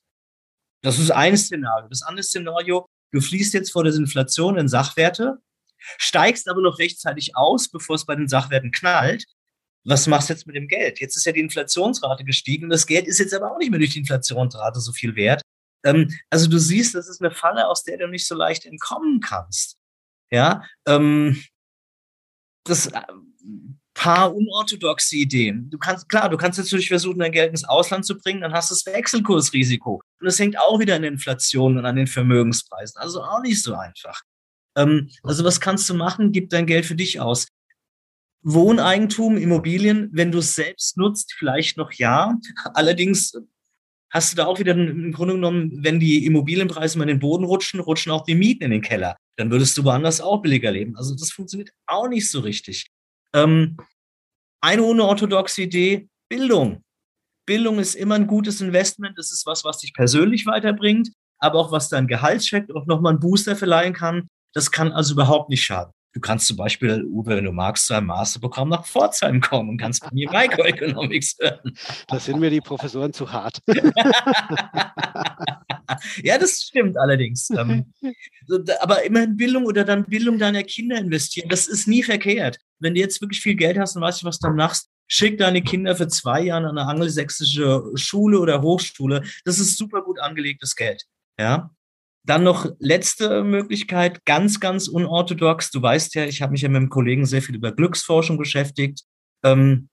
Das 0.84 0.99
ist 0.99 1.10
ein 1.10 1.36
Szenario. 1.38 1.88
Das 1.88 2.03
andere 2.03 2.23
Szenario, 2.23 2.86
Du 3.12 3.22
fließt 3.22 3.54
jetzt 3.54 3.72
vor 3.72 3.84
der 3.84 3.93
Inflation 3.93 4.58
in 4.58 4.67
Sachwerte, 4.67 5.38
steigst 5.98 6.48
aber 6.48 6.62
noch 6.62 6.80
rechtzeitig 6.80 7.36
aus, 7.36 7.69
bevor 7.69 7.95
es 7.95 8.06
bei 8.06 8.15
den 8.15 8.28
Sachwerten 8.28 8.72
knallt. 8.72 9.26
Was 9.86 10.08
machst 10.08 10.30
du 10.30 10.34
jetzt 10.34 10.45
mit 10.45 10.56
dem 10.56 10.67
Geld? 10.67 11.00
Jetzt 11.00 11.15
ist 11.15 11.26
ja 11.26 11.32
die 11.32 11.39
Inflationsrate 11.39 12.24
gestiegen. 12.24 12.69
Das 12.69 12.86
Geld 12.86 13.08
ist 13.08 13.19
jetzt 13.19 13.34
aber 13.34 13.52
auch 13.52 13.58
nicht 13.58 13.72
mehr 13.72 13.80
durch 13.80 13.93
die 13.93 14.00
Inflationsrate 14.00 14.80
so 14.80 14.91
viel 14.91 15.15
wert. 15.15 15.41
Ähm, 15.84 16.13
also 16.30 16.50
du 16.50 16.60
siehst, 16.60 16.95
das 16.95 17.08
ist 17.08 17.22
eine 17.22 17.32
Falle, 17.32 17.67
aus 17.67 17.84
der 17.84 17.98
du 17.98 18.08
nicht 18.08 18.28
so 18.28 18.36
leicht 18.36 18.65
entkommen 18.65 19.22
kannst. 19.22 19.78
Ja, 20.32 20.63
ähm, 20.86 21.41
das 22.65 22.88
äh, 22.88 23.02
paar 23.99 24.33
unorthodoxe 24.33 25.17
Ideen. 25.17 25.69
Du 25.69 25.77
kannst, 25.77 26.07
klar, 26.07 26.29
du 26.29 26.38
kannst 26.38 26.57
natürlich 26.57 26.88
versuchen, 26.88 27.19
dein 27.19 27.33
Geld 27.33 27.49
ins 27.49 27.65
Ausland 27.65 28.05
zu 28.05 28.17
bringen, 28.17 28.39
dann 28.39 28.53
hast 28.53 28.71
du 28.71 28.73
das 28.73 28.85
Wechselkursrisiko. 28.85 29.95
Und 29.95 30.25
das 30.25 30.39
hängt 30.39 30.57
auch 30.57 30.79
wieder 30.79 30.95
an 30.95 31.01
der 31.01 31.12
Inflation 31.12 31.77
und 31.77 31.85
an 31.85 31.97
den 31.97 32.07
Vermögenspreisen. 32.07 32.97
Also 33.01 33.21
auch 33.21 33.41
nicht 33.41 33.62
so 33.62 33.73
einfach. 33.73 34.21
Ähm, 34.77 35.09
also 35.21 35.43
was 35.43 35.59
kannst 35.59 35.89
du 35.89 35.95
machen? 35.95 36.31
Gib 36.31 36.49
dein 36.49 36.65
Geld 36.65 36.85
für 36.85 36.95
dich 36.95 37.19
aus. 37.19 37.49
Wohneigentum, 38.41 39.35
Immobilien, 39.35 40.09
wenn 40.13 40.31
du 40.31 40.38
es 40.38 40.55
selbst 40.55 40.95
nutzt, 40.95 41.33
vielleicht 41.38 41.75
noch 41.75 41.91
ja. 41.91 42.38
Allerdings 42.73 43.33
hast 44.12 44.31
du 44.31 44.38
da 44.38 44.45
auch 44.45 44.59
wieder 44.59 44.71
im 44.71 45.12
Grunde 45.12 45.33
genommen, 45.33 45.83
wenn 45.83 45.99
die 45.99 46.25
Immobilienpreise 46.25 46.97
mal 46.97 47.03
in 47.03 47.15
den 47.15 47.19
Boden 47.19 47.43
rutschen, 47.43 47.81
rutschen 47.81 48.13
auch 48.13 48.23
die 48.23 48.35
Mieten 48.35 48.63
in 48.63 48.71
den 48.71 48.81
Keller. 48.81 49.17
Dann 49.35 49.51
würdest 49.51 49.77
du 49.77 49.83
woanders 49.83 50.21
auch 50.21 50.41
billiger 50.41 50.71
leben. 50.71 50.95
Also 50.95 51.15
das 51.15 51.31
funktioniert 51.31 51.71
auch 51.85 52.07
nicht 52.07 52.31
so 52.31 52.39
richtig. 52.39 52.89
Ähm, 53.34 53.78
eine 54.62 54.84
unorthodoxe 54.84 55.63
Idee, 55.63 56.10
Bildung. 56.30 56.84
Bildung 57.46 57.80
ist 57.80 57.96
immer 57.96 58.15
ein 58.15 58.28
gutes 58.28 58.62
Investment. 58.62 59.18
Das 59.18 59.32
ist 59.32 59.46
was, 59.46 59.63
was 59.63 59.80
dich 59.80 59.94
persönlich 59.94 60.46
weiterbringt, 60.46 61.10
aber 61.39 61.60
auch 61.60 61.72
was 61.72 61.89
dein 61.89 62.08
Gehaltscheck 62.08 62.70
auch 62.76 62.86
nochmal 62.86 63.13
einen 63.13 63.20
Booster 63.20 63.56
verleihen 63.56 63.94
kann. 63.94 64.28
Das 64.54 64.72
kann 64.72 64.92
also 64.92 65.13
überhaupt 65.13 65.50
nicht 65.50 65.63
schaden. 65.63 65.92
Du 66.13 66.20
kannst 66.20 66.48
zum 66.48 66.58
Beispiel, 66.58 67.06
Uwe, 67.06 67.36
wenn 67.36 67.46
du 67.46 67.52
magst, 67.52 67.86
zu 67.86 67.94
einem 67.94 68.08
Masterprogramm 68.08 68.70
nach 68.70 68.86
Pforzheim 68.86 69.42
kommen 69.42 69.70
und 69.70 69.78
kannst 69.78 70.02
bei 70.02 70.10
mir 70.12 70.30
Microeconomics 70.32 71.38
hören. 71.39 71.78
Da 72.08 72.20
sind 72.20 72.39
mir 72.39 72.50
die 72.50 72.62
Professoren 72.62 73.13
zu 73.13 73.32
hart. 73.32 73.62
ja, 76.23 76.38
das 76.38 76.62
stimmt 76.62 76.97
allerdings. 76.97 77.49
Ähm, 77.59 77.93
aber 78.79 79.03
immerhin 79.03 79.35
Bildung 79.35 79.65
oder 79.65 79.83
dann 79.83 80.05
Bildung 80.05 80.39
deiner 80.39 80.63
Kinder 80.63 80.97
investieren, 80.97 81.49
das 81.49 81.67
ist 81.67 81.88
nie 81.88 82.03
verkehrt. 82.03 82.57
Wenn 82.79 82.93
du 82.93 82.99
jetzt 82.99 83.21
wirklich 83.21 83.41
viel 83.41 83.55
Geld 83.55 83.77
hast 83.77 83.95
und 83.95 84.01
weißt, 84.01 84.23
was 84.23 84.39
du 84.39 84.49
machst, 84.51 84.89
schick 85.07 85.38
deine 85.38 85.62
Kinder 85.62 85.95
für 85.95 86.07
zwei 86.07 86.41
Jahre 86.41 86.67
an 86.67 86.77
eine 86.77 86.88
angelsächsische 86.88 87.83
Schule 87.95 88.39
oder 88.39 88.62
Hochschule. 88.62 89.23
Das 89.43 89.59
ist 89.59 89.77
super 89.77 90.01
gut 90.01 90.19
angelegtes 90.19 90.75
Geld. 90.75 91.03
Ja. 91.38 91.71
Dann 92.25 92.43
noch 92.43 92.71
letzte 92.79 93.43
Möglichkeit, 93.43 94.23
ganz, 94.25 94.59
ganz 94.59 94.88
unorthodox. 94.88 95.71
Du 95.71 95.81
weißt 95.81 96.15
ja, 96.15 96.25
ich 96.25 96.41
habe 96.41 96.53
mich 96.53 96.62
ja 96.62 96.69
mit 96.69 96.77
einem 96.77 96.89
Kollegen 96.89 97.25
sehr 97.25 97.41
viel 97.41 97.55
über 97.55 97.71
Glücksforschung 97.71 98.38
beschäftigt. 98.38 99.03
Ähm, 99.43 99.89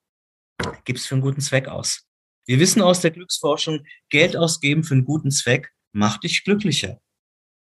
Gib 0.84 0.96
es 0.96 1.06
für 1.06 1.14
einen 1.14 1.22
guten 1.22 1.40
Zweck 1.40 1.68
aus. 1.68 2.06
Wir 2.46 2.60
wissen 2.60 2.80
aus 2.80 3.00
der 3.00 3.10
Glücksforschung, 3.10 3.84
Geld 4.08 4.36
ausgeben 4.36 4.84
für 4.84 4.94
einen 4.94 5.04
guten 5.04 5.30
Zweck 5.30 5.72
macht 5.96 6.24
dich 6.24 6.44
glücklicher. 6.44 6.98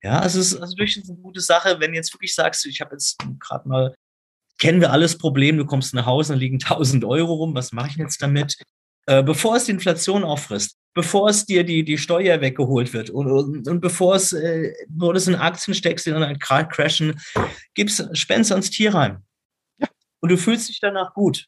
Ja, 0.03 0.21
also 0.21 0.41
es 0.41 0.53
ist 0.53 0.61
also 0.61 0.75
durchaus 0.77 1.09
eine 1.09 1.19
gute 1.19 1.41
Sache, 1.41 1.81
wenn 1.81 1.91
du 1.91 1.97
jetzt 1.97 2.13
wirklich 2.15 2.35
sagst, 2.35 2.65
ich 2.67 2.81
habe 2.81 2.93
jetzt 2.93 3.19
gerade 3.39 3.69
mal, 3.69 3.95
kennen 4.59 4.81
wir 4.81 4.93
alles 4.93 5.19
Problem, 5.19 5.57
du 5.59 5.67
kommst 5.67 5.95
nach 5.95 6.07
Hause, 6.07 6.35
dann 6.35 6.41
liegen 6.41 6.57
1000 6.63 7.05
Euro 7.05 7.35
rum, 7.35 7.55
was 7.55 7.73
mache 7.73 7.89
ich 7.89 7.97
jetzt 7.97 8.23
damit? 8.23 8.57
Äh, 9.07 9.23
bevor 9.23 9.57
es 9.57 9.65
die 9.65 9.73
Inflation 9.73 10.25
auffrisst, 10.25 10.77
bevor 10.95 11.29
es 11.29 11.47
dir 11.47 11.65
die, 11.65 11.85
die 11.85 11.99
Steuer 11.99 12.41
weggeholt 12.41 12.93
wird 12.93 13.11
und, 13.11 13.31
und, 13.31 13.69
und 13.69 13.81
bevor 13.81 14.15
es, 14.15 14.33
äh, 14.33 14.73
wo 14.89 15.13
du 15.13 15.19
es 15.19 15.27
in 15.27 15.35
Aktien 15.35 15.75
steckst, 15.75 16.07
die 16.07 16.11
dann 16.11 16.39
crashen, 16.39 17.21
gib's, 17.75 18.03
spend's 18.13 18.53
ans 18.53 18.71
Tierheim. 18.71 19.25
Ja. 19.79 19.89
Und 20.21 20.31
du 20.31 20.37
fühlst 20.37 20.69
dich 20.69 20.81
danach 20.81 21.15
gut. 21.15 21.47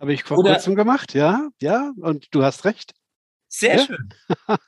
Habe 0.00 0.12
ich 0.12 0.24
vor 0.24 0.38
Oder, 0.38 0.54
kurzem 0.54 0.74
gemacht, 0.74 1.14
ja, 1.14 1.48
ja, 1.60 1.92
und 2.00 2.34
du 2.34 2.42
hast 2.42 2.64
recht. 2.64 2.92
Sehr 3.56 3.76
ja. 3.76 3.84
schön. 3.84 4.08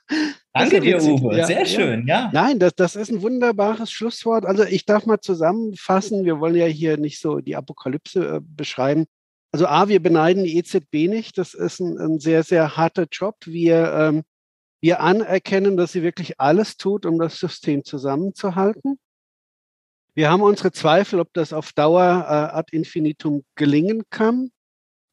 Danke 0.53 0.79
dir, 0.79 1.01
Uwe. 1.01 1.37
Ja, 1.37 1.45
Sehr 1.45 1.65
schön, 1.65 2.07
ja. 2.07 2.29
Nein, 2.33 2.57
das, 2.57 2.73
das 2.73 2.95
ist 2.95 3.11
ein 3.11 3.21
wunderbares 3.21 3.91
Schlusswort. 3.91 4.45
Also 4.45 4.63
ich 4.63 4.85
darf 4.85 5.05
mal 5.05 5.19
zusammenfassen, 5.19 6.23
wir 6.23 6.39
wollen 6.39 6.55
ja 6.55 6.67
hier 6.67 6.97
nicht 6.97 7.19
so 7.19 7.39
die 7.39 7.57
Apokalypse 7.57 8.37
äh, 8.37 8.39
beschreiben. 8.41 9.05
Also 9.51 9.67
A, 9.67 9.89
wir 9.89 10.01
beneiden 10.01 10.45
die 10.45 10.57
EZB 10.57 11.09
nicht. 11.09 11.37
Das 11.37 11.53
ist 11.53 11.81
ein, 11.81 11.97
ein 11.97 12.19
sehr, 12.19 12.43
sehr 12.43 12.77
harter 12.77 13.07
Job. 13.11 13.35
Wir, 13.45 13.91
ähm, 13.93 14.23
wir 14.79 15.01
anerkennen, 15.01 15.75
dass 15.75 15.91
sie 15.91 16.01
wirklich 16.01 16.39
alles 16.39 16.77
tut, 16.77 17.05
um 17.05 17.19
das 17.19 17.39
System 17.39 17.83
zusammenzuhalten. 17.83 18.99
Wir 20.13 20.31
haben 20.31 20.41
unsere 20.41 20.71
Zweifel, 20.71 21.19
ob 21.19 21.33
das 21.33 21.51
auf 21.51 21.73
Dauer 21.73 22.25
äh, 22.25 22.57
ad 22.57 22.75
infinitum 22.75 23.43
gelingen 23.55 24.03
kann. 24.09 24.51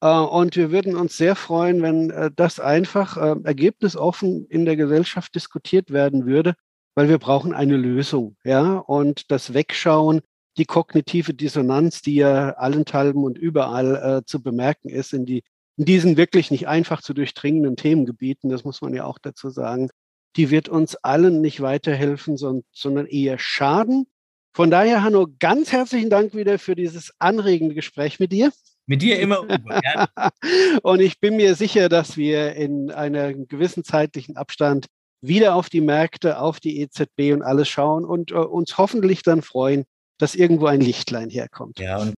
Äh, 0.04 0.18
und 0.18 0.56
wir 0.56 0.70
würden 0.70 0.96
uns 0.96 1.16
sehr 1.16 1.34
freuen, 1.34 1.80
wenn 1.82 2.10
äh, 2.10 2.30
das 2.36 2.60
einfach 2.60 3.16
äh, 3.16 3.36
ergebnisoffen 3.42 4.46
in 4.48 4.66
der 4.66 4.76
Gesellschaft 4.76 5.34
diskutiert 5.34 5.90
werden 5.90 6.26
würde, 6.26 6.54
weil 6.94 7.08
wir 7.08 7.18
brauchen 7.18 7.54
eine 7.54 7.78
Lösung. 7.78 8.36
Ja, 8.44 8.74
und 8.76 9.30
das 9.30 9.54
Wegschauen, 9.54 10.20
die 10.58 10.66
kognitive 10.66 11.32
Dissonanz, 11.32 12.02
die 12.02 12.16
ja 12.16 12.50
allenthalben 12.50 13.24
und 13.24 13.38
überall 13.38 14.22
zu 14.24 14.40
bemerken 14.40 14.88
ist 14.88 15.12
in, 15.12 15.26
die, 15.26 15.42
in 15.76 15.84
diesen 15.84 16.16
wirklich 16.16 16.52
nicht 16.52 16.68
einfach 16.68 17.02
zu 17.02 17.12
durchdringenden 17.12 17.74
Themengebieten, 17.74 18.50
das 18.50 18.62
muss 18.62 18.80
man 18.80 18.94
ja 18.94 19.04
auch 19.04 19.18
dazu 19.18 19.50
sagen, 19.50 19.90
die 20.36 20.50
wird 20.50 20.68
uns 20.68 20.94
allen 20.94 21.40
nicht 21.40 21.60
weiterhelfen, 21.60 22.36
sondern 22.36 23.06
eher 23.06 23.40
schaden. 23.40 24.06
Von 24.52 24.70
daher, 24.70 25.02
Hanno, 25.02 25.26
ganz 25.40 25.72
herzlichen 25.72 26.10
Dank 26.10 26.36
wieder 26.36 26.60
für 26.60 26.76
dieses 26.76 27.12
anregende 27.18 27.74
Gespräch 27.74 28.20
mit 28.20 28.30
dir. 28.30 28.52
Mit 28.87 29.03
dir 29.03 29.18
immer 29.18 29.42
Uwe. 29.42 29.81
und 30.83 31.01
ich 31.01 31.18
bin 31.20 31.37
mir 31.37 31.55
sicher, 31.55 31.88
dass 31.88 32.16
wir 32.16 32.55
in 32.55 32.90
einem 32.90 33.49
gewissen 33.49 33.85
zeitlichen 33.85 34.37
Abstand 34.37 34.87
wieder 35.23 35.55
auf 35.55 35.70
die 35.70 35.81
Märkte, 35.81 36.38
auf 36.38 36.61
die 36.61 36.81
EZB 36.81 37.33
und 37.33 37.42
alles 37.42 37.68
schauen 37.68 38.05
und 38.05 38.31
äh, 38.31 38.35
uns 38.35 38.77
hoffentlich 38.77 39.23
dann 39.23 39.42
freuen, 39.42 39.85
dass 40.18 40.35
irgendwo 40.35 40.66
ein 40.66 40.81
Lichtlein 40.81 41.31
herkommt. 41.31 41.79
Ja, 41.79 41.99
und, 41.99 42.14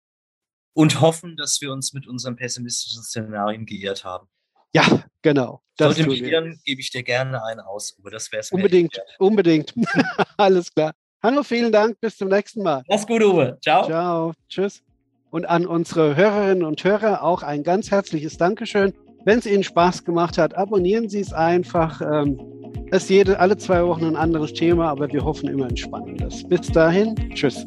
und 0.75 1.01
hoffen, 1.01 1.37
dass 1.37 1.61
wir 1.61 1.73
uns 1.73 1.93
mit 1.93 2.07
unseren 2.07 2.37
pessimistischen 2.37 3.03
Szenarien 3.03 3.65
geirrt 3.65 4.05
haben. 4.05 4.27
Ja, 4.75 5.05
genau. 5.23 5.63
Das 5.77 5.95
Sollte 5.95 6.11
mich 6.11 6.23
irren, 6.23 6.61
gebe 6.65 6.81
ich 6.81 6.91
dir 6.91 7.03
gerne 7.03 7.43
einen 7.45 7.61
aus, 7.61 7.97
Uwe. 7.99 8.11
Das 8.11 8.31
wäre 8.33 8.41
es 8.41 8.51
Unbedingt, 8.51 9.01
unbedingt. 9.19 9.73
alles 10.37 10.73
klar. 10.75 10.93
Hallo, 11.23 11.43
vielen 11.43 11.73
Dank. 11.73 11.99
Bis 12.01 12.17
zum 12.17 12.29
nächsten 12.29 12.63
Mal. 12.63 12.83
Mach's 12.89 13.07
gut, 13.07 13.23
Uwe. 13.23 13.59
Ciao. 13.63 13.87
Ciao. 13.87 14.33
Tschüss. 14.49 14.83
Und 15.31 15.49
an 15.49 15.67
unsere 15.67 16.17
Hörerinnen 16.17 16.65
und 16.65 16.83
Hörer 16.83 17.23
auch 17.23 17.43
ein 17.43 17.63
ganz 17.63 17.91
herzliches 17.91 18.37
Dankeschön. 18.37 18.93
Wenn 19.25 19.41
es 19.41 19.47
Ihnen 19.47 19.65
Spaß 19.65 20.05
gemacht 20.05 20.39
hat, 20.39 20.57
abonnieren 20.57 21.09
Sie 21.09 21.21
es 21.21 21.33
einfach. 21.33 22.01
Ähm, 22.01 22.41
es 22.91 23.05
ist 23.05 23.11
jede, 23.11 23.41
alle 23.41 23.57
zwei 23.57 23.85
Wochen 23.85 24.05
ein 24.05 24.17
anderes 24.17 24.53
Thema, 24.53 24.89
aber 24.89 25.13
wir 25.13 25.25
hoffen 25.25 25.49
immer 25.49 25.67
ein 25.67 25.77
spannendes. 25.77 26.49
Bis 26.49 26.71
dahin, 26.71 27.17
tschüss. 27.35 27.65